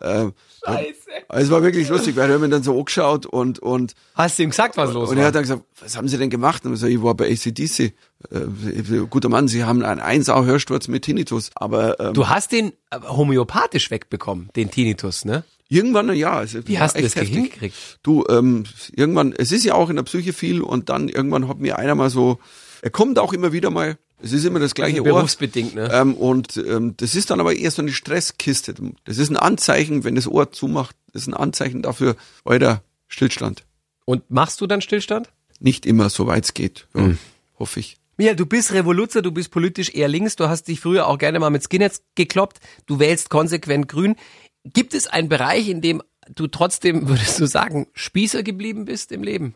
Ähm, 0.01 0.33
Scheiße. 0.65 0.93
es 1.29 1.49
war 1.51 1.61
wirklich 1.63 1.89
lustig, 1.89 2.15
weil 2.15 2.29
er 2.29 2.35
hat 2.35 2.41
mir 2.41 2.49
dann 2.49 2.63
so 2.63 2.77
angeschaut 2.77 3.25
und, 3.25 3.59
und 3.59 3.93
Hast 4.15 4.39
du 4.39 4.43
ihm 4.43 4.49
gesagt, 4.51 4.77
was 4.77 4.93
los 4.93 5.09
und 5.09 5.17
er 5.17 5.21
war? 5.21 5.27
hat 5.27 5.35
dann 5.35 5.43
gesagt, 5.43 5.63
was 5.79 5.97
haben 5.97 6.07
Sie 6.07 6.17
denn 6.17 6.29
gemacht? 6.29 6.65
Und 6.65 6.73
ich, 6.73 6.79
so, 6.79 6.87
ich 6.87 7.01
war 7.03 7.13
bei 7.13 7.31
ACDC. 7.31 7.93
Äh, 8.29 9.05
guter 9.09 9.29
Mann, 9.29 9.47
Sie 9.47 9.63
haben 9.63 9.83
einen 9.83 9.99
Einsau-Hörsturz 10.01 10.87
mit 10.87 11.03
Tinnitus. 11.03 11.49
Aber 11.55 11.99
ähm, 11.99 12.13
Du 12.13 12.29
hast 12.29 12.51
den 12.51 12.73
äh, 12.91 12.99
homöopathisch 13.01 13.89
wegbekommen, 13.91 14.49
den 14.55 14.69
Tinnitus, 14.71 15.25
ne? 15.25 15.43
irgendwann, 15.71 16.13
ja. 16.15 16.33
Also, 16.33 16.67
Wie 16.67 16.79
hast 16.79 16.97
du 16.97 17.01
das 17.01 17.13
hingekriegt? 17.13 17.75
Du, 18.03 18.25
ähm, 18.29 18.65
irgendwann, 18.91 19.33
es 19.33 19.51
ist 19.51 19.63
ja 19.63 19.73
auch 19.73 19.89
in 19.89 19.95
der 19.95 20.03
Psyche 20.03 20.33
viel 20.33 20.61
und 20.61 20.89
dann 20.89 21.07
irgendwann 21.07 21.47
hat 21.47 21.59
mir 21.59 21.79
einer 21.79 21.95
mal 21.95 22.09
so, 22.09 22.39
er 22.81 22.89
kommt 22.89 23.17
auch 23.17 23.33
immer 23.33 23.53
wieder 23.53 23.69
mal, 23.69 23.97
es 24.21 24.33
ist 24.33 24.45
immer 24.45 24.59
das 24.59 24.75
gleiche 24.75 24.99
Ohr. 24.99 25.05
Berufsbedingt, 25.05 25.73
ne? 25.73 25.89
Ähm, 25.91 26.13
und 26.13 26.57
ähm, 26.57 26.95
das 26.97 27.15
ist 27.15 27.31
dann 27.31 27.39
aber 27.39 27.55
eher 27.55 27.71
so 27.71 27.81
eine 27.81 27.91
Stresskiste. 27.91 28.75
Das 29.05 29.17
ist 29.17 29.29
ein 29.29 29.37
Anzeichen, 29.37 30.03
wenn 30.03 30.15
das 30.15 30.27
Ohr 30.27 30.51
zumacht, 30.51 30.95
ist 31.13 31.27
ein 31.27 31.33
Anzeichen 31.33 31.81
dafür, 31.81 32.15
Alter, 32.43 32.83
Stillstand. 33.07 33.63
Und 34.05 34.29
machst 34.29 34.61
du 34.61 34.67
dann 34.67 34.81
Stillstand? 34.81 35.29
Nicht 35.59 35.85
immer, 35.85 36.09
so 36.09 36.27
weit 36.27 36.43
es 36.43 36.53
geht. 36.53 36.87
Ja, 36.93 37.01
Hm. 37.01 37.17
Hoffe 37.57 37.79
ich. 37.79 37.97
Michael, 38.21 38.35
du 38.35 38.45
bist 38.45 38.71
Revoluzer, 38.71 39.23
du 39.23 39.31
bist 39.31 39.49
politisch 39.49 39.89
eher 39.95 40.07
links, 40.07 40.35
du 40.35 40.47
hast 40.47 40.67
dich 40.67 40.79
früher 40.79 41.07
auch 41.07 41.17
gerne 41.17 41.39
mal 41.39 41.49
mit 41.49 41.63
Skinheads 41.63 42.03
gekloppt, 42.13 42.59
du 42.85 42.99
wählst 42.99 43.31
konsequent 43.31 43.87
grün. 43.87 44.15
Gibt 44.63 44.93
es 44.93 45.07
einen 45.07 45.27
Bereich, 45.27 45.69
in 45.69 45.81
dem 45.81 46.03
du 46.29 46.45
trotzdem, 46.45 47.07
würdest 47.09 47.39
du 47.39 47.47
sagen, 47.47 47.87
Spießer 47.93 48.43
geblieben 48.43 48.85
bist 48.85 49.11
im 49.11 49.23
Leben? 49.23 49.55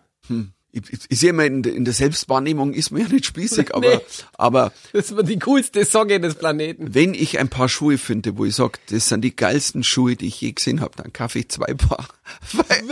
ich, 0.71 0.81
ich, 0.91 0.99
ich 1.09 1.19
sehe 1.19 1.29
immer 1.29 1.45
in, 1.45 1.61
der- 1.61 1.75
in 1.75 1.85
der 1.85 1.93
Selbstwahrnehmung 1.93 2.73
ist 2.73 2.89
mir 2.89 3.01
ja 3.03 3.07
nicht 3.07 3.27
spießig, 3.27 3.75
aber, 3.75 3.87
Nee. 3.87 3.99
aber 4.33 4.73
Das 4.93 5.15
wird 5.15 5.29
die 5.29 5.37
coolste 5.37 5.85
Socke 5.85 6.19
des 6.19 6.33
Planeten. 6.33 6.95
wenn 6.95 7.13
ich 7.13 7.37
ein 7.37 7.49
paar 7.49 7.69
Schuhe 7.69 7.99
finde, 7.99 8.35
wo 8.35 8.45
ich 8.45 8.55
sag, 8.55 8.79
das 8.87 9.09
sind 9.09 9.21
die 9.21 9.35
geilsten 9.35 9.83
Schuhe, 9.83 10.15
die 10.15 10.25
ich 10.25 10.41
je 10.41 10.51
gesehen 10.53 10.81
habe, 10.81 10.93
dann 10.97 11.13
kaufe 11.13 11.37
ich 11.37 11.49
zwei 11.49 11.75
Paar. 11.75 12.07
Weil, 12.53 12.83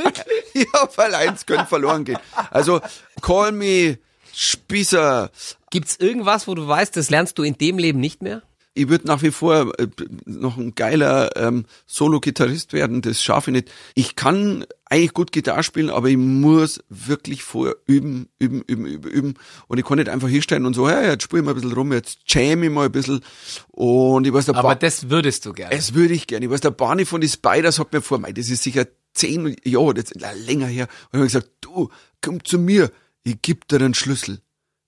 ja, 0.54 0.90
weil 0.98 1.16
eins 1.16 1.48
könnte 1.48 1.66
verloren 1.66 2.06
gehen. 2.06 2.20
Also 2.52 2.80
call 3.24 3.52
me 3.54 3.98
Spießer. 4.36 5.32
Gibt's 5.74 5.96
irgendwas, 5.98 6.48
wo 6.48 6.54
du 6.54 6.68
weißt, 6.68 6.96
das 6.96 7.10
lernst 7.10 7.40
du 7.40 7.42
in 7.44 7.58
dem 7.58 7.80
Leben 7.80 8.00
nicht 8.00 8.22
mehr? 8.22 8.44
Ich 8.76 8.90
würde 8.90 9.08
nach 9.08 9.22
wie 9.24 9.32
vor 9.32 9.72
äh, 9.80 9.88
noch 10.26 10.58
ein 10.58 10.76
geiler 10.76 11.36
ähm, 11.36 11.66
Solo-Gitarrist 11.88 12.74
werden, 12.74 13.02
das 13.02 13.24
schaffe 13.24 13.50
ich 13.50 13.54
nicht. 13.56 13.72
Ich 13.96 14.16
kann 14.16 14.66
eigentlich 14.86 15.14
gut 15.14 15.32
Gitarre 15.32 15.64
spielen, 15.64 15.90
aber 15.90 16.10
ich 16.10 16.18
muss 16.18 16.80
wirklich 16.90 17.42
vorher 17.44 17.76
üben, 17.88 18.30
üben, 18.38 18.62
üben, 18.68 18.86
üben, 18.86 19.10
üben. 19.12 19.34
Und 19.68 19.80
ich 19.80 19.86
kann 19.86 19.98
nicht 19.98 20.10
einfach 20.10 20.28
hinstellen 20.28 20.68
und 20.68 20.76
so, 20.76 20.88
hey, 20.88 21.08
jetzt 21.08 21.24
spiel 21.24 21.40
ich 21.40 21.46
mal 21.46 21.52
ein 21.52 21.56
bisschen 21.56 21.74
rum, 21.74 21.92
jetzt 21.92 22.20
jam 22.28 22.62
ich 22.64 22.70
mal 22.70 22.86
ein 22.86 22.92
bisschen. 22.92 23.22
Und 23.70 24.28
ich 24.28 24.34
weiß, 24.34 24.46
der 24.46 24.56
Aber 24.56 24.70
Ba- 24.70 24.76
das 24.76 25.10
würdest 25.10 25.46
du 25.48 25.54
gerne. 25.54 25.74
es 25.76 25.96
würde 25.96 26.14
ich 26.14 26.28
gerne. 26.28 26.46
Ich 26.46 26.52
weiß, 26.52 26.62
der 26.62 26.72
Barney 26.72 27.06
von 27.06 27.20
den 27.22 27.30
Spiders 27.32 27.80
hat 27.80 27.94
mir 27.94 28.02
vor, 28.02 28.20
mei, 28.20 28.32
das 28.32 28.50
ist 28.50 28.62
sicher 28.64 28.86
zehn 29.14 29.56
Jahre, 29.64 29.96
das 29.96 30.12
ist 30.12 30.22
länger 30.46 30.68
her. 30.68 30.88
Und 31.12 31.14
ich 31.14 31.14
habe 31.20 31.26
gesagt, 31.26 31.50
du, 31.62 31.90
komm 32.22 32.44
zu 32.44 32.60
mir, 32.60 32.92
ich 33.24 33.42
geb 33.42 33.68
dir 33.68 33.78
einen 33.78 33.94
Schlüssel. 33.96 34.40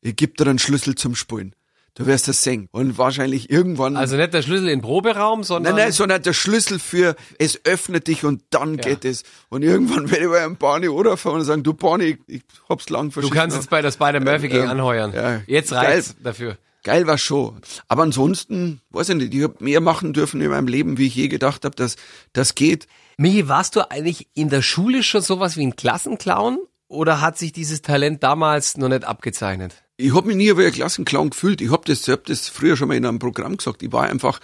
Ich 0.05 0.15
geb 0.15 0.37
dir 0.37 0.45
einen 0.47 0.59
Schlüssel 0.59 0.93
zum 0.95 1.15
Spielen. 1.15 1.55
Du 1.95 2.05
wirst 2.05 2.27
das 2.27 2.43
singen. 2.43 2.67
Und 2.71 2.97
wahrscheinlich 2.97 3.49
irgendwann. 3.49 3.95
Also 3.95 4.17
nicht 4.17 4.33
der 4.33 4.41
Schlüssel 4.43 4.67
in 4.67 4.81
Proberaum, 4.81 5.43
sondern 5.43 5.75
Nein, 5.75 5.85
nein, 5.85 5.91
sondern 5.93 6.21
der 6.21 6.33
Schlüssel 6.33 6.77
für 6.77 7.15
es 7.39 7.61
öffnet 7.65 8.07
dich 8.07 8.23
und 8.25 8.43
dann 8.51 8.77
geht 8.77 9.03
es. 9.05 9.23
Und 9.49 9.63
irgendwann 9.63 10.11
werde 10.11 10.25
ich 10.25 10.29
bei 10.29 10.43
einem 10.43 10.57
Barney 10.57 10.89
oder 10.89 11.17
fahren 11.17 11.39
und 11.39 11.45
sagen, 11.45 11.63
du 11.63 11.73
Barney, 11.73 12.17
ich 12.27 12.43
hab's 12.69 12.89
lang 12.89 13.05
du 13.07 13.11
verschissen. 13.13 13.33
kannst 13.35 13.55
jetzt 13.57 13.69
bei 13.69 13.81
der 13.81 13.91
Spider-Murphy 13.91 14.49
gegen 14.49 14.65
Ähm, 14.65 14.69
anheuern. 14.71 15.13
ja, 15.15 15.41
Jetzt 15.47 15.71
reicht's 15.71 16.15
dafür. 16.21 16.57
Geil 16.83 17.07
war 17.07 17.17
schon. 17.17 17.61
Aber 17.87 18.03
ansonsten, 18.03 18.81
weiß 18.91 19.09
ich 19.09 19.15
nicht, 19.15 19.33
ich 19.33 19.41
habe 19.43 19.55
mehr 19.63 19.81
machen 19.81 20.13
dürfen 20.13 20.39
in 20.41 20.51
meinem 20.51 20.67
Leben, 20.67 20.99
wie 20.99 21.07
ich 21.07 21.15
je 21.15 21.29
gedacht 21.29 21.65
habe, 21.65 21.75
dass 21.75 21.95
das 22.33 22.53
geht. 22.53 22.85
Michi, 23.17 23.47
warst 23.47 23.75
du 23.75 23.89
eigentlich 23.89 24.27
in 24.35 24.49
der 24.49 24.61
Schule 24.61 25.01
schon 25.01 25.21
sowas 25.21 25.57
wie 25.57 25.65
ein 25.65 25.75
Klassenclown? 25.77 26.59
Oder 26.87 27.21
hat 27.21 27.37
sich 27.39 27.53
dieses 27.53 27.81
Talent 27.81 28.21
damals 28.21 28.77
noch 28.77 28.89
nicht 28.89 29.05
abgezeichnet? 29.05 29.81
Ich 29.97 30.13
habe 30.13 30.27
mich 30.27 30.35
nie 30.35 30.57
wie 30.57 30.65
ein 30.65 30.71
Klassenclown 30.73 31.29
gefühlt. 31.29 31.61
Ich 31.61 31.71
habe 31.71 31.83
das, 31.85 32.01
ich 32.01 32.09
hab 32.09 32.25
das 32.25 32.49
früher 32.49 32.75
schon 32.75 32.89
mal 32.89 32.97
in 32.97 33.05
einem 33.05 33.19
Programm 33.19 33.55
gesagt. 33.55 33.81
Ich 33.81 33.93
war 33.93 34.03
einfach, 34.03 34.39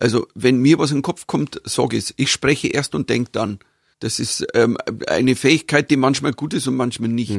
also 0.00 0.26
wenn 0.34 0.58
mir 0.58 0.78
was 0.78 0.90
in 0.90 0.98
den 0.98 1.02
Kopf 1.02 1.26
kommt, 1.28 1.60
sag 1.64 1.92
ich's. 1.92 2.12
Ich 2.16 2.30
spreche 2.30 2.68
erst 2.68 2.94
und 2.94 3.08
denk 3.08 3.32
dann. 3.32 3.60
Das 4.00 4.18
ist 4.18 4.46
ähm, 4.54 4.76
eine 5.06 5.36
Fähigkeit, 5.36 5.90
die 5.90 5.96
manchmal 5.96 6.32
gut 6.32 6.54
ist 6.54 6.66
und 6.66 6.76
manchmal 6.76 7.08
nicht. 7.08 7.38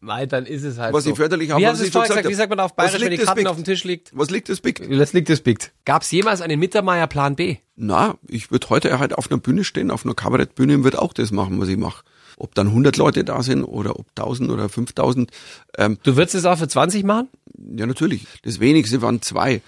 Weil 0.00 0.28
dann 0.28 0.46
ist 0.46 0.62
es 0.62 0.78
halt 0.78 0.94
Was 0.94 1.04
so. 1.04 1.10
ich 1.10 1.16
förderlich 1.16 1.50
habe, 1.50 1.60
Wie 1.60 1.66
was 1.66 1.80
ich 1.80 1.92
schon 1.92 2.02
gesagt? 2.02 2.18
gesagt 2.18 2.28
Wie 2.28 2.34
sagt 2.34 2.50
man 2.50 2.60
auf. 2.60 2.74
Bayerisch, 2.74 2.94
Was 2.94 3.02
wenn 3.02 3.10
die 3.10 3.18
Karten 3.18 3.46
auf 3.48 3.56
dem 3.56 3.64
Tisch 3.64 3.82
liegt? 3.82 4.16
Was 4.16 4.30
liegt 4.30 4.48
das 4.48 4.60
Big? 4.60 4.88
Das 4.88 5.12
liegt 5.12 5.28
das 5.28 5.40
biegt. 5.40 5.72
Gab 5.84 6.02
es 6.02 6.10
jemals 6.12 6.40
einen 6.40 6.60
Mittermeier 6.60 7.08
Plan 7.08 7.34
B? 7.34 7.56
Na, 7.74 8.16
ich 8.28 8.50
würde 8.52 8.70
heute 8.70 8.98
halt 8.98 9.18
auf 9.18 9.30
einer 9.30 9.40
Bühne 9.40 9.64
stehen, 9.64 9.90
auf 9.90 10.04
einer 10.04 10.14
Kabarettbühne 10.14 10.76
und 10.76 10.84
würde 10.84 11.02
auch 11.02 11.12
das 11.12 11.32
machen, 11.32 11.60
was 11.60 11.68
ich 11.68 11.76
mache. 11.76 12.04
Ob 12.40 12.54
dann 12.54 12.68
100 12.68 12.96
Leute 12.96 13.22
da 13.24 13.42
sind 13.42 13.64
oder 13.64 13.98
ob 13.98 14.06
1000 14.16 14.50
oder 14.50 14.68
5000. 14.68 15.30
Ähm, 15.78 15.98
Du 16.02 16.16
würdest 16.16 16.34
es 16.34 16.44
auch 16.44 16.58
für 16.58 16.68
20 16.68 17.04
machen? 17.04 17.28
ja, 17.76 17.86
natürlich. 17.86 18.26
Das 18.42 18.60
wenigste 18.60 19.02
waren 19.02 19.22
zwei. 19.22 19.60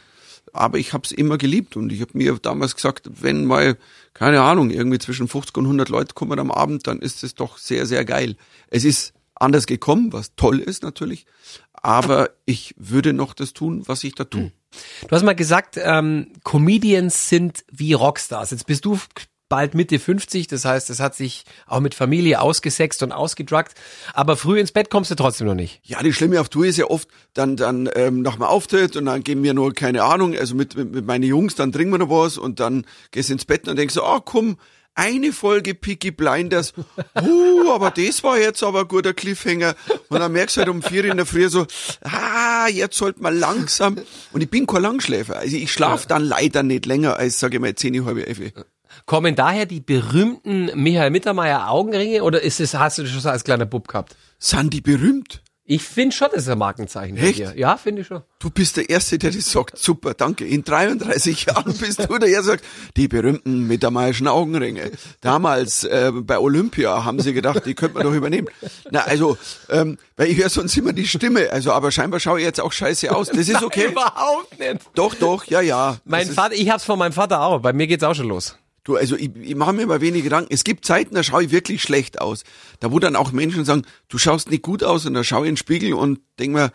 Aber 0.55 0.79
ich 0.79 0.93
habe 0.93 1.05
es 1.05 1.13
immer 1.13 1.39
geliebt 1.39 1.77
und 1.77 1.93
ich 1.93 2.01
habe 2.01 2.11
mir 2.15 2.37
damals 2.41 2.75
gesagt, 2.75 3.09
wenn 3.21 3.45
mal, 3.47 3.77
keine 4.13 4.43
Ahnung, 4.43 4.71
irgendwie 4.71 4.99
zwischen 4.99 5.29
50 5.29 5.57
und 5.59 5.65
100 5.65 5.89
Leute 5.89 6.15
kommen 6.15 6.39
am 6.39 6.51
Abend, 6.51 6.87
dann 6.87 6.99
ist 7.01 7.23
es 7.23 7.35
doch 7.35 7.59
sehr, 7.59 7.87
sehr 7.87 8.05
geil. 8.05 8.37
Es 8.69 8.85
ist 8.85 9.15
anders 9.35 9.67
gekommen, 9.67 10.13
was 10.13 10.35
toll 10.37 10.59
ist 10.59 10.83
natürlich, 10.83 11.27
aber 11.73 12.31
ich 12.45 12.75
würde 12.79 13.13
noch 13.13 13.35
das 13.35 13.53
tun, 13.55 13.83
was 13.87 14.05
ich 14.05 14.15
da 14.15 14.25
tue. 14.25 14.53
Du 15.07 15.11
hast 15.11 15.23
mal 15.23 15.35
gesagt, 15.35 15.79
ähm, 15.83 16.29
Comedians 16.45 17.29
sind 17.29 17.65
wie 17.71 17.93
Rockstars. 17.93 18.51
Jetzt 18.53 18.67
bist 18.67 18.85
du 18.85 18.99
bald 19.53 19.75
Mitte 19.75 19.99
50, 19.99 20.47
das 20.47 20.65
heißt, 20.65 20.89
es 20.89 20.99
hat 20.99 21.15
sich 21.15 21.45
auch 21.67 21.81
mit 21.81 21.95
Familie 21.95 22.41
ausgesext 22.41 23.03
und 23.03 23.13
ausgedruckt, 23.13 23.75
aber 24.15 24.39
früh 24.39 24.59
ins 24.59 24.73
Bett 24.73 24.89
kommst 24.89 25.11
du 25.11 25.15
trotzdem 25.15 25.47
noch 25.47 25.55
nicht. 25.55 25.83
Ja, 25.83 26.03
die 26.03 26.15
Schlimme 26.15 26.41
auf 26.41 26.49
Tour 26.49 26.65
ist 26.65 26.79
ja 26.79 26.87
oft 26.87 27.07
dann 27.35 27.57
dann 27.57 27.87
ähm, 27.95 28.23
nach 28.23 28.37
dem 28.37 28.45
Auftritt 28.45 28.97
und 28.97 29.05
dann 29.05 29.23
geben 29.23 29.43
wir 29.43 29.53
nur 29.53 29.75
keine 29.75 30.05
Ahnung, 30.05 30.35
also 30.35 30.55
mit, 30.55 30.75
mit, 30.75 30.95
mit 30.95 31.05
meinen 31.05 31.25
Jungs, 31.25 31.55
dann 31.55 31.71
trinken 31.71 31.93
wir 31.93 31.99
noch 31.99 32.09
was 32.09 32.39
und 32.39 32.61
dann 32.61 32.87
gehst 33.11 33.29
du 33.29 33.35
ins 33.35 33.45
Bett 33.45 33.69
und 33.69 33.77
denkst 33.77 33.93
du, 33.93 34.03
ah 34.03 34.23
komm, 34.25 34.57
eine 34.95 35.33
Folge 35.33 35.75
Peaky 35.75 36.13
Blinders, 36.13 36.73
uh, 37.21 37.73
aber 37.73 37.91
das 37.91 38.25
war 38.25 38.39
jetzt 38.39 38.63
aber 38.63 38.81
ein 38.81 38.89
guter 38.89 39.13
Cliffhanger. 39.13 39.75
Und 40.09 40.21
dann 40.21 40.33
merkst 40.33 40.57
du 40.57 40.61
halt 40.61 40.71
um 40.71 40.83
vier 40.83 41.05
in 41.05 41.19
der 41.19 41.27
Früh 41.27 41.47
so, 41.51 41.67
ah, 42.03 42.69
jetzt 42.69 42.97
sollte 42.97 43.23
man 43.23 43.39
langsam. 43.39 43.99
Und 44.33 44.41
ich 44.43 44.49
bin 44.49 44.67
kein 44.67 44.81
Langschläfer, 44.81 45.37
also 45.37 45.55
ich 45.55 45.71
schlaf 45.71 46.07
dann 46.07 46.23
leider 46.23 46.63
nicht 46.63 46.87
länger 46.87 47.17
als, 47.17 47.39
sage 47.39 47.57
ich 47.57 47.61
mal, 47.61 47.75
zehn, 47.75 48.03
halbe, 48.07 48.27
elf. 48.27 48.41
Kommen 49.07 49.35
daher 49.35 49.67
die 49.67 49.81
berühmten 49.81 50.71
Michael 50.75 51.11
Mittermeier 51.11 51.69
Augenringe 51.71 52.23
oder 52.23 52.43
ist 52.43 52.61
es, 52.61 52.75
hast 52.75 52.99
du 52.99 53.03
das 53.03 53.11
schon 53.11 53.21
so 53.21 53.29
als 53.29 53.45
kleiner 53.45 53.67
Bub 53.67 53.89
gehabt? 53.89 54.17
Sind 54.39 54.73
die 54.73 54.81
berühmt? 54.81 55.43
Ich 55.65 55.85
finde 55.85 56.15
schon, 56.15 56.29
das 56.33 56.43
ist 56.43 56.49
ein 56.49 56.59
Markenzeichen 56.59 57.17
Echt? 57.17 57.57
Ja, 57.57 57.77
finde 57.77 58.03
ich 58.03 58.09
schon. 58.09 58.23
Du 58.41 58.51
bist 58.51 58.77
der 58.77 58.91
Erste, 58.91 59.17
der 59.17 59.31
das 59.31 59.51
sagt. 59.51 59.79
Super, 59.79 60.13
danke. 60.13 60.45
In 60.45 60.65
33 60.65 61.45
Jahren 61.47 61.73
bist 61.79 62.01
du 62.01 62.19
der, 62.19 62.29
der 62.29 62.43
sagt, 62.43 62.65
die 62.97 63.07
berühmten 63.07 63.69
mittermeierschen 63.69 64.27
Augenringe. 64.27 64.91
Damals 65.21 65.85
äh, 65.85 66.11
bei 66.13 66.41
Olympia 66.41 67.05
haben 67.05 67.21
sie 67.21 67.33
gedacht, 67.33 67.65
die 67.65 67.75
könnte 67.75 67.95
man 67.95 68.03
doch 68.03 68.13
übernehmen. 68.13 68.49
Na, 68.91 69.05
also, 69.05 69.39
ähm, 69.71 69.99
weil 70.17 70.31
ich 70.31 70.39
höre 70.39 70.51
sonst 70.51 70.77
immer 70.77 70.93
die 70.93 71.07
Stimme. 71.07 71.51
Also, 71.53 71.71
aber 71.71 71.93
scheinbar 71.93 72.19
schaue 72.19 72.41
ich 72.41 72.45
jetzt 72.45 72.61
auch 72.61 72.73
scheiße 72.73 73.15
aus. 73.15 73.29
Das 73.29 73.49
ist 73.49 73.63
okay. 73.63 73.87
Überhaupt 73.87 74.59
nicht. 74.59 74.81
Doch, 74.95 75.15
doch, 75.15 75.45
ja, 75.45 75.61
ja. 75.61 75.99
Mein 76.05 76.27
Das 76.27 76.35
Vater, 76.35 76.55
ich 76.57 76.71
hab's 76.71 76.85
von 76.85 76.99
meinem 76.99 77.13
Vater 77.13 77.41
auch. 77.41 77.61
Bei 77.61 77.73
mir 77.73 77.87
geht's 77.87 78.03
auch 78.03 78.15
schon 78.15 78.29
los. 78.29 78.59
Du, 78.85 78.97
also 78.97 79.17
ich, 79.17 79.35
ich 79.37 79.55
mache 79.55 79.73
mir 79.73 79.83
immer 79.83 80.01
wenig 80.01 80.25
Gedanken. 80.25 80.53
Es 80.53 80.65
gibt 80.65 80.85
Zeiten, 80.85 81.15
da 81.15 81.23
schaue 81.23 81.45
ich 81.45 81.51
wirklich 81.51 81.83
schlecht 81.83 82.21
aus. 82.21 82.45
Da 82.81 82.91
wo 82.91 82.99
dann 82.99 83.17
auch 83.17 83.33
Menschen 83.33 83.65
sagen, 83.65 83.83
du 84.09 84.19
schaust 84.19 84.51
nicht 84.51 84.63
gut 84.63 84.83
aus 84.83 85.07
und 85.07 85.15
da 85.15 85.25
schaue 85.25 85.45
ich 85.45 85.49
in 85.49 85.55
den 85.55 85.59
Spiegel 85.59 85.95
und 85.95 86.21
denk 86.39 86.53
mir, 86.53 86.73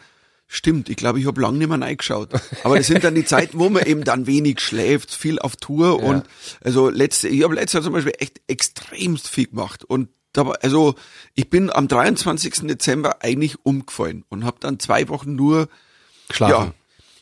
stimmt, 0.48 0.90
ich 0.90 0.96
glaube, 0.96 1.20
ich 1.20 1.28
habe 1.28 1.42
lange 1.42 1.58
nicht 1.58 1.68
mehr 1.68 1.80
reingeschaut. 1.80 2.30
Aber 2.64 2.78
das 2.78 2.88
sind 2.88 3.04
dann 3.04 3.16
die 3.16 3.26
Zeiten, 3.26 3.60
wo 3.60 3.70
man 3.70 3.86
eben 3.86 4.04
dann 4.04 4.28
wenig 4.28 4.62
schläft, 4.62 5.14
viel 5.14 5.40
auf 5.40 5.58
Tour 5.58 6.02
und 6.02 6.24
also 6.64 6.90
letzte, 6.90 7.28
ich 7.28 7.44
habe 7.44 7.56
letztes 7.56 7.74
Jahr 7.74 7.84
zum 7.84 7.94
Beispiel 7.94 8.14
echt 8.18 8.42
extremst 8.48 9.28
viel 9.28 9.48
gemacht 9.48 9.84
und 9.84 10.10
da 10.34 10.46
war, 10.46 10.58
also 10.62 10.96
ich 11.34 11.50
bin 11.50 11.72
am 11.72 11.88
23. 11.88 12.68
Dezember 12.68 13.24
eigentlich 13.24 13.58
umgefallen 13.64 14.24
und 14.30 14.46
habe 14.46 14.58
dann 14.60 14.80
zwei 14.80 15.10
Wochen 15.10 15.36
nur 15.36 15.68
Geschlafen. 16.28 16.74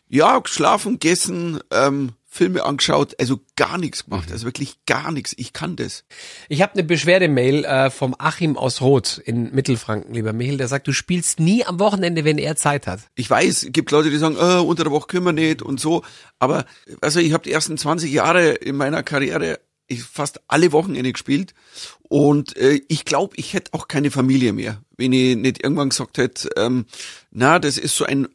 ja, 0.09 0.33
ja, 0.33 0.39
geschlafen, 0.39 0.93
gegessen, 0.93 1.59
ähm, 1.71 2.11
Filme 2.35 2.63
angeschaut, 2.63 3.15
also 3.17 3.39
gar 3.55 3.77
nichts 3.77 4.05
gemacht, 4.05 4.29
also 4.29 4.45
wirklich 4.45 4.77
gar 4.85 5.11
nichts. 5.11 5.33
Ich 5.37 5.53
kann 5.53 5.77
das. 5.77 6.03
Ich 6.49 6.61
habe 6.61 6.73
eine 6.73 6.83
Beschwerdemail 6.83 7.63
äh, 7.63 7.89
vom 7.89 8.13
Achim 8.19 8.57
aus 8.57 8.81
Roth 8.81 9.21
in 9.23 9.55
Mittelfranken, 9.55 10.13
lieber 10.13 10.33
Michael, 10.33 10.57
der 10.57 10.67
sagt, 10.67 10.87
du 10.87 10.91
spielst 10.91 11.39
nie 11.39 11.65
am 11.65 11.79
Wochenende, 11.79 12.25
wenn 12.25 12.37
er 12.37 12.57
Zeit 12.57 12.87
hat. 12.87 12.99
Ich 13.15 13.29
weiß, 13.29 13.63
es 13.63 13.71
gibt 13.71 13.91
Leute, 13.91 14.09
die 14.09 14.17
sagen, 14.17 14.35
äh, 14.35 14.59
unter 14.59 14.83
der 14.83 14.91
Woche 14.91 15.07
können 15.07 15.25
wir 15.25 15.31
nicht 15.31 15.61
und 15.61 15.79
so. 15.79 16.03
Aber 16.37 16.65
also 16.99 17.21
ich 17.21 17.31
habe 17.31 17.43
die 17.43 17.53
ersten 17.53 17.77
20 17.77 18.11
Jahre 18.11 18.49
in 18.49 18.75
meiner 18.75 19.01
Karriere 19.01 19.59
ich 19.87 20.03
fast 20.03 20.41
alle 20.47 20.71
Wochenende 20.71 21.11
gespielt 21.11 21.53
und 22.01 22.57
äh, 22.57 22.81
ich 22.87 23.05
glaube, 23.05 23.35
ich 23.37 23.53
hätte 23.53 23.73
auch 23.73 23.87
keine 23.87 24.11
Familie 24.11 24.51
mehr, 24.51 24.81
wenn 24.97 25.13
ich 25.13 25.35
nicht 25.35 25.63
irgendwann 25.63 25.89
gesagt 25.89 26.17
hätte, 26.17 26.49
ähm, 26.57 26.85
na, 27.31 27.59
das 27.59 27.77
ist 27.77 27.95
so 27.95 28.03
ein 28.03 28.27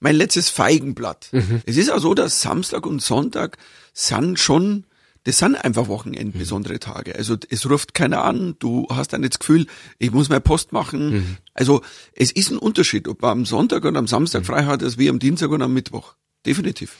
mein 0.00 0.16
letztes 0.16 0.50
Feigenblatt. 0.50 1.30
Es 1.66 1.76
ist 1.76 1.90
auch 1.90 1.98
so, 1.98 2.14
dass 2.14 2.42
Samstag 2.42 2.86
und 2.86 3.02
Sonntag 3.02 3.56
sind 3.92 4.38
schon 4.38 4.84
das 5.26 5.38
sind 5.38 5.56
einfach 5.56 5.88
Wochenenden 5.88 6.38
besondere 6.38 6.78
Tage. 6.78 7.16
Also 7.16 7.36
es 7.50 7.68
ruft 7.68 7.94
keiner 7.94 8.22
an, 8.22 8.54
du 8.60 8.86
hast 8.90 9.12
dann 9.12 9.22
das 9.22 9.40
Gefühl, 9.40 9.66
ich 9.98 10.12
muss 10.12 10.28
meine 10.28 10.40
Post 10.40 10.70
machen. 10.70 11.36
Also 11.52 11.82
es 12.12 12.30
ist 12.30 12.52
ein 12.52 12.58
Unterschied, 12.58 13.08
ob 13.08 13.22
man 13.22 13.32
am 13.32 13.44
Sonntag 13.44 13.84
und 13.84 13.96
am 13.96 14.06
Samstag 14.06 14.46
frei 14.46 14.66
hat, 14.66 14.84
als 14.84 14.98
wie 14.98 15.08
am 15.08 15.18
Dienstag 15.18 15.50
und 15.50 15.62
am 15.62 15.72
Mittwoch. 15.72 16.14
Definitiv. 16.46 16.96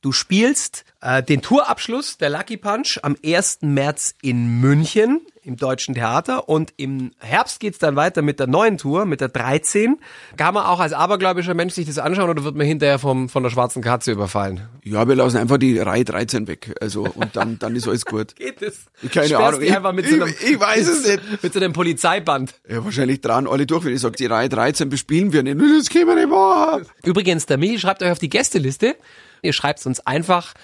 Du 0.00 0.12
spielst 0.12 0.86
äh, 1.02 1.22
den 1.22 1.42
Tourabschluss 1.42 2.16
der 2.16 2.30
Lucky 2.30 2.56
Punch 2.56 2.98
am 3.02 3.14
1. 3.22 3.58
März 3.60 4.14
in 4.22 4.58
München 4.60 5.20
im 5.46 5.56
Deutschen 5.56 5.94
Theater 5.94 6.48
und 6.48 6.74
im 6.76 7.12
Herbst 7.18 7.60
geht's 7.60 7.78
dann 7.78 7.96
weiter 7.96 8.20
mit 8.22 8.40
der 8.40 8.46
neuen 8.48 8.78
Tour, 8.78 9.04
mit 9.06 9.20
der 9.20 9.28
13. 9.28 9.96
Kann 10.36 10.54
man 10.54 10.66
auch 10.66 10.80
als 10.80 10.92
abergläubischer 10.92 11.54
Mensch 11.54 11.74
sich 11.74 11.86
das 11.86 11.98
anschauen 11.98 12.28
oder 12.30 12.44
wird 12.44 12.56
man 12.56 12.66
hinterher 12.66 12.98
vom, 12.98 13.28
von 13.28 13.42
der 13.42 13.50
schwarzen 13.50 13.82
Katze 13.82 14.12
überfallen? 14.12 14.62
Ja, 14.82 15.06
wir 15.06 15.14
lassen 15.14 15.36
einfach 15.36 15.58
die 15.58 15.78
Reihe 15.78 16.04
13 16.04 16.48
weg. 16.48 16.74
Also 16.80 17.04
und 17.14 17.36
dann, 17.36 17.58
dann 17.58 17.76
ist 17.76 17.86
alles 17.88 18.04
gut. 18.04 18.34
Geht 18.36 18.60
das? 18.60 18.86
Keine 19.12 19.28
Sperrst 19.28 19.60
Ahnung. 19.62 19.94
mit 19.94 20.06
so 20.08 20.14
einem, 20.16 20.28
Ich- 20.28 20.50
ich 20.52 20.60
weiß 20.60 20.88
es 20.88 21.06
nicht. 21.06 21.22
Mit 21.42 21.52
so 21.52 21.60
einem 21.60 21.72
Polizeiband. 21.72 22.54
Ja, 22.68 22.84
wahrscheinlich 22.84 23.20
dran 23.20 23.46
alle 23.46 23.66
durch, 23.66 23.84
wenn 23.84 23.94
ich 23.94 24.00
sage, 24.00 24.16
die 24.16 24.26
Reihe 24.26 24.48
13 24.48 24.88
bespielen 24.88 25.32
wir 25.32 25.42
nicht. 25.42 25.56
Das 25.78 25.90
können 25.90 26.08
wir 26.08 26.14
nicht 26.16 26.28
machen. 26.28 26.86
Übrigens, 27.04 27.46
der 27.46 27.58
Michi 27.58 27.78
schreibt 27.78 28.02
euch 28.02 28.10
auf 28.10 28.18
die 28.18 28.28
Gästeliste 28.30 28.96
Ihr 29.42 29.52
schreibt 29.52 29.84
uns 29.86 30.00
einfach 30.00 30.54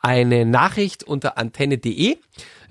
eine 0.00 0.44
Nachricht 0.44 1.02
unter 1.02 1.38
antenne.de, 1.38 2.18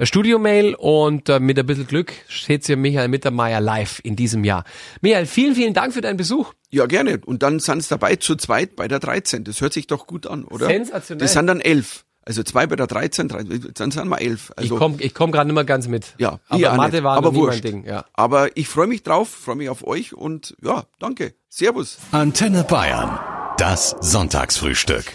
Studiomail 0.04 0.76
und 0.76 1.28
äh, 1.30 1.40
mit 1.40 1.57
ein 1.64 1.66
bisschen 1.66 1.88
Glück 1.88 2.14
seht 2.30 2.68
ihr 2.70 2.78
Michael 2.78 3.08
Mittermeier 3.08 3.62
live 3.62 4.00
in 4.04 4.16
diesem 4.16 4.44
Jahr. 4.44 4.64
Michael, 5.02 5.26
vielen, 5.26 5.56
vielen 5.56 5.74
Dank 5.74 5.94
für 5.94 6.02
deinen 6.02 6.18
Besuch. 6.18 6.54
Ja, 6.70 6.86
gerne. 6.86 7.20
Und 7.26 7.44
dann 7.44 7.60
sind 7.60 7.80
es 7.80 7.88
dabei 7.88 8.16
zu 8.18 8.36
zweit 8.36 8.76
bei 8.76 8.88
der 8.88 9.00
13. 9.00 9.44
Das 9.44 9.62
hört 9.62 9.74
sich 9.74 9.88
doch 9.88 10.08
gut 10.08 10.28
an, 10.28 10.44
oder? 10.44 10.68
Sensationell. 10.68 11.20
Das 11.20 11.34
sind 11.34 11.48
dann 11.48 11.62
elf. 11.62 12.04
Also 12.28 12.44
zwei 12.44 12.68
bei 12.68 12.76
der 12.76 12.88
13, 12.88 13.30
drei, 13.30 13.44
dann 13.44 13.90
sind 13.90 14.10
wir 14.10 14.20
elf. 14.20 14.52
Also, 14.58 14.74
ich 14.74 14.80
komme 14.80 14.98
ich 15.00 15.14
komm 15.14 15.32
gerade 15.32 15.48
nicht 15.48 15.56
mehr 15.56 15.64
ganz 15.64 15.88
mit. 15.88 16.14
Ja, 16.18 16.42
aber 16.50 16.74
Mathe 16.74 16.98
nicht. 16.98 17.04
war 17.04 17.16
aber 17.16 17.28
noch 17.28 17.32
nie 17.32 17.38
mein 17.40 17.48
wurscht. 17.48 17.64
Ding. 17.64 17.86
Ja. 17.86 18.04
Aber 18.12 18.58
ich 18.58 18.68
freue 18.68 18.88
mich 18.88 19.02
drauf, 19.04 19.30
freue 19.30 19.56
mich 19.56 19.70
auf 19.70 19.88
euch 19.88 20.14
und 20.14 20.54
ja, 20.62 20.84
danke. 21.00 21.36
Servus. 21.48 21.98
Antenne 22.12 22.66
Bayern. 22.66 23.18
Das 23.58 23.96
Sonntagsfrühstück. 24.02 25.06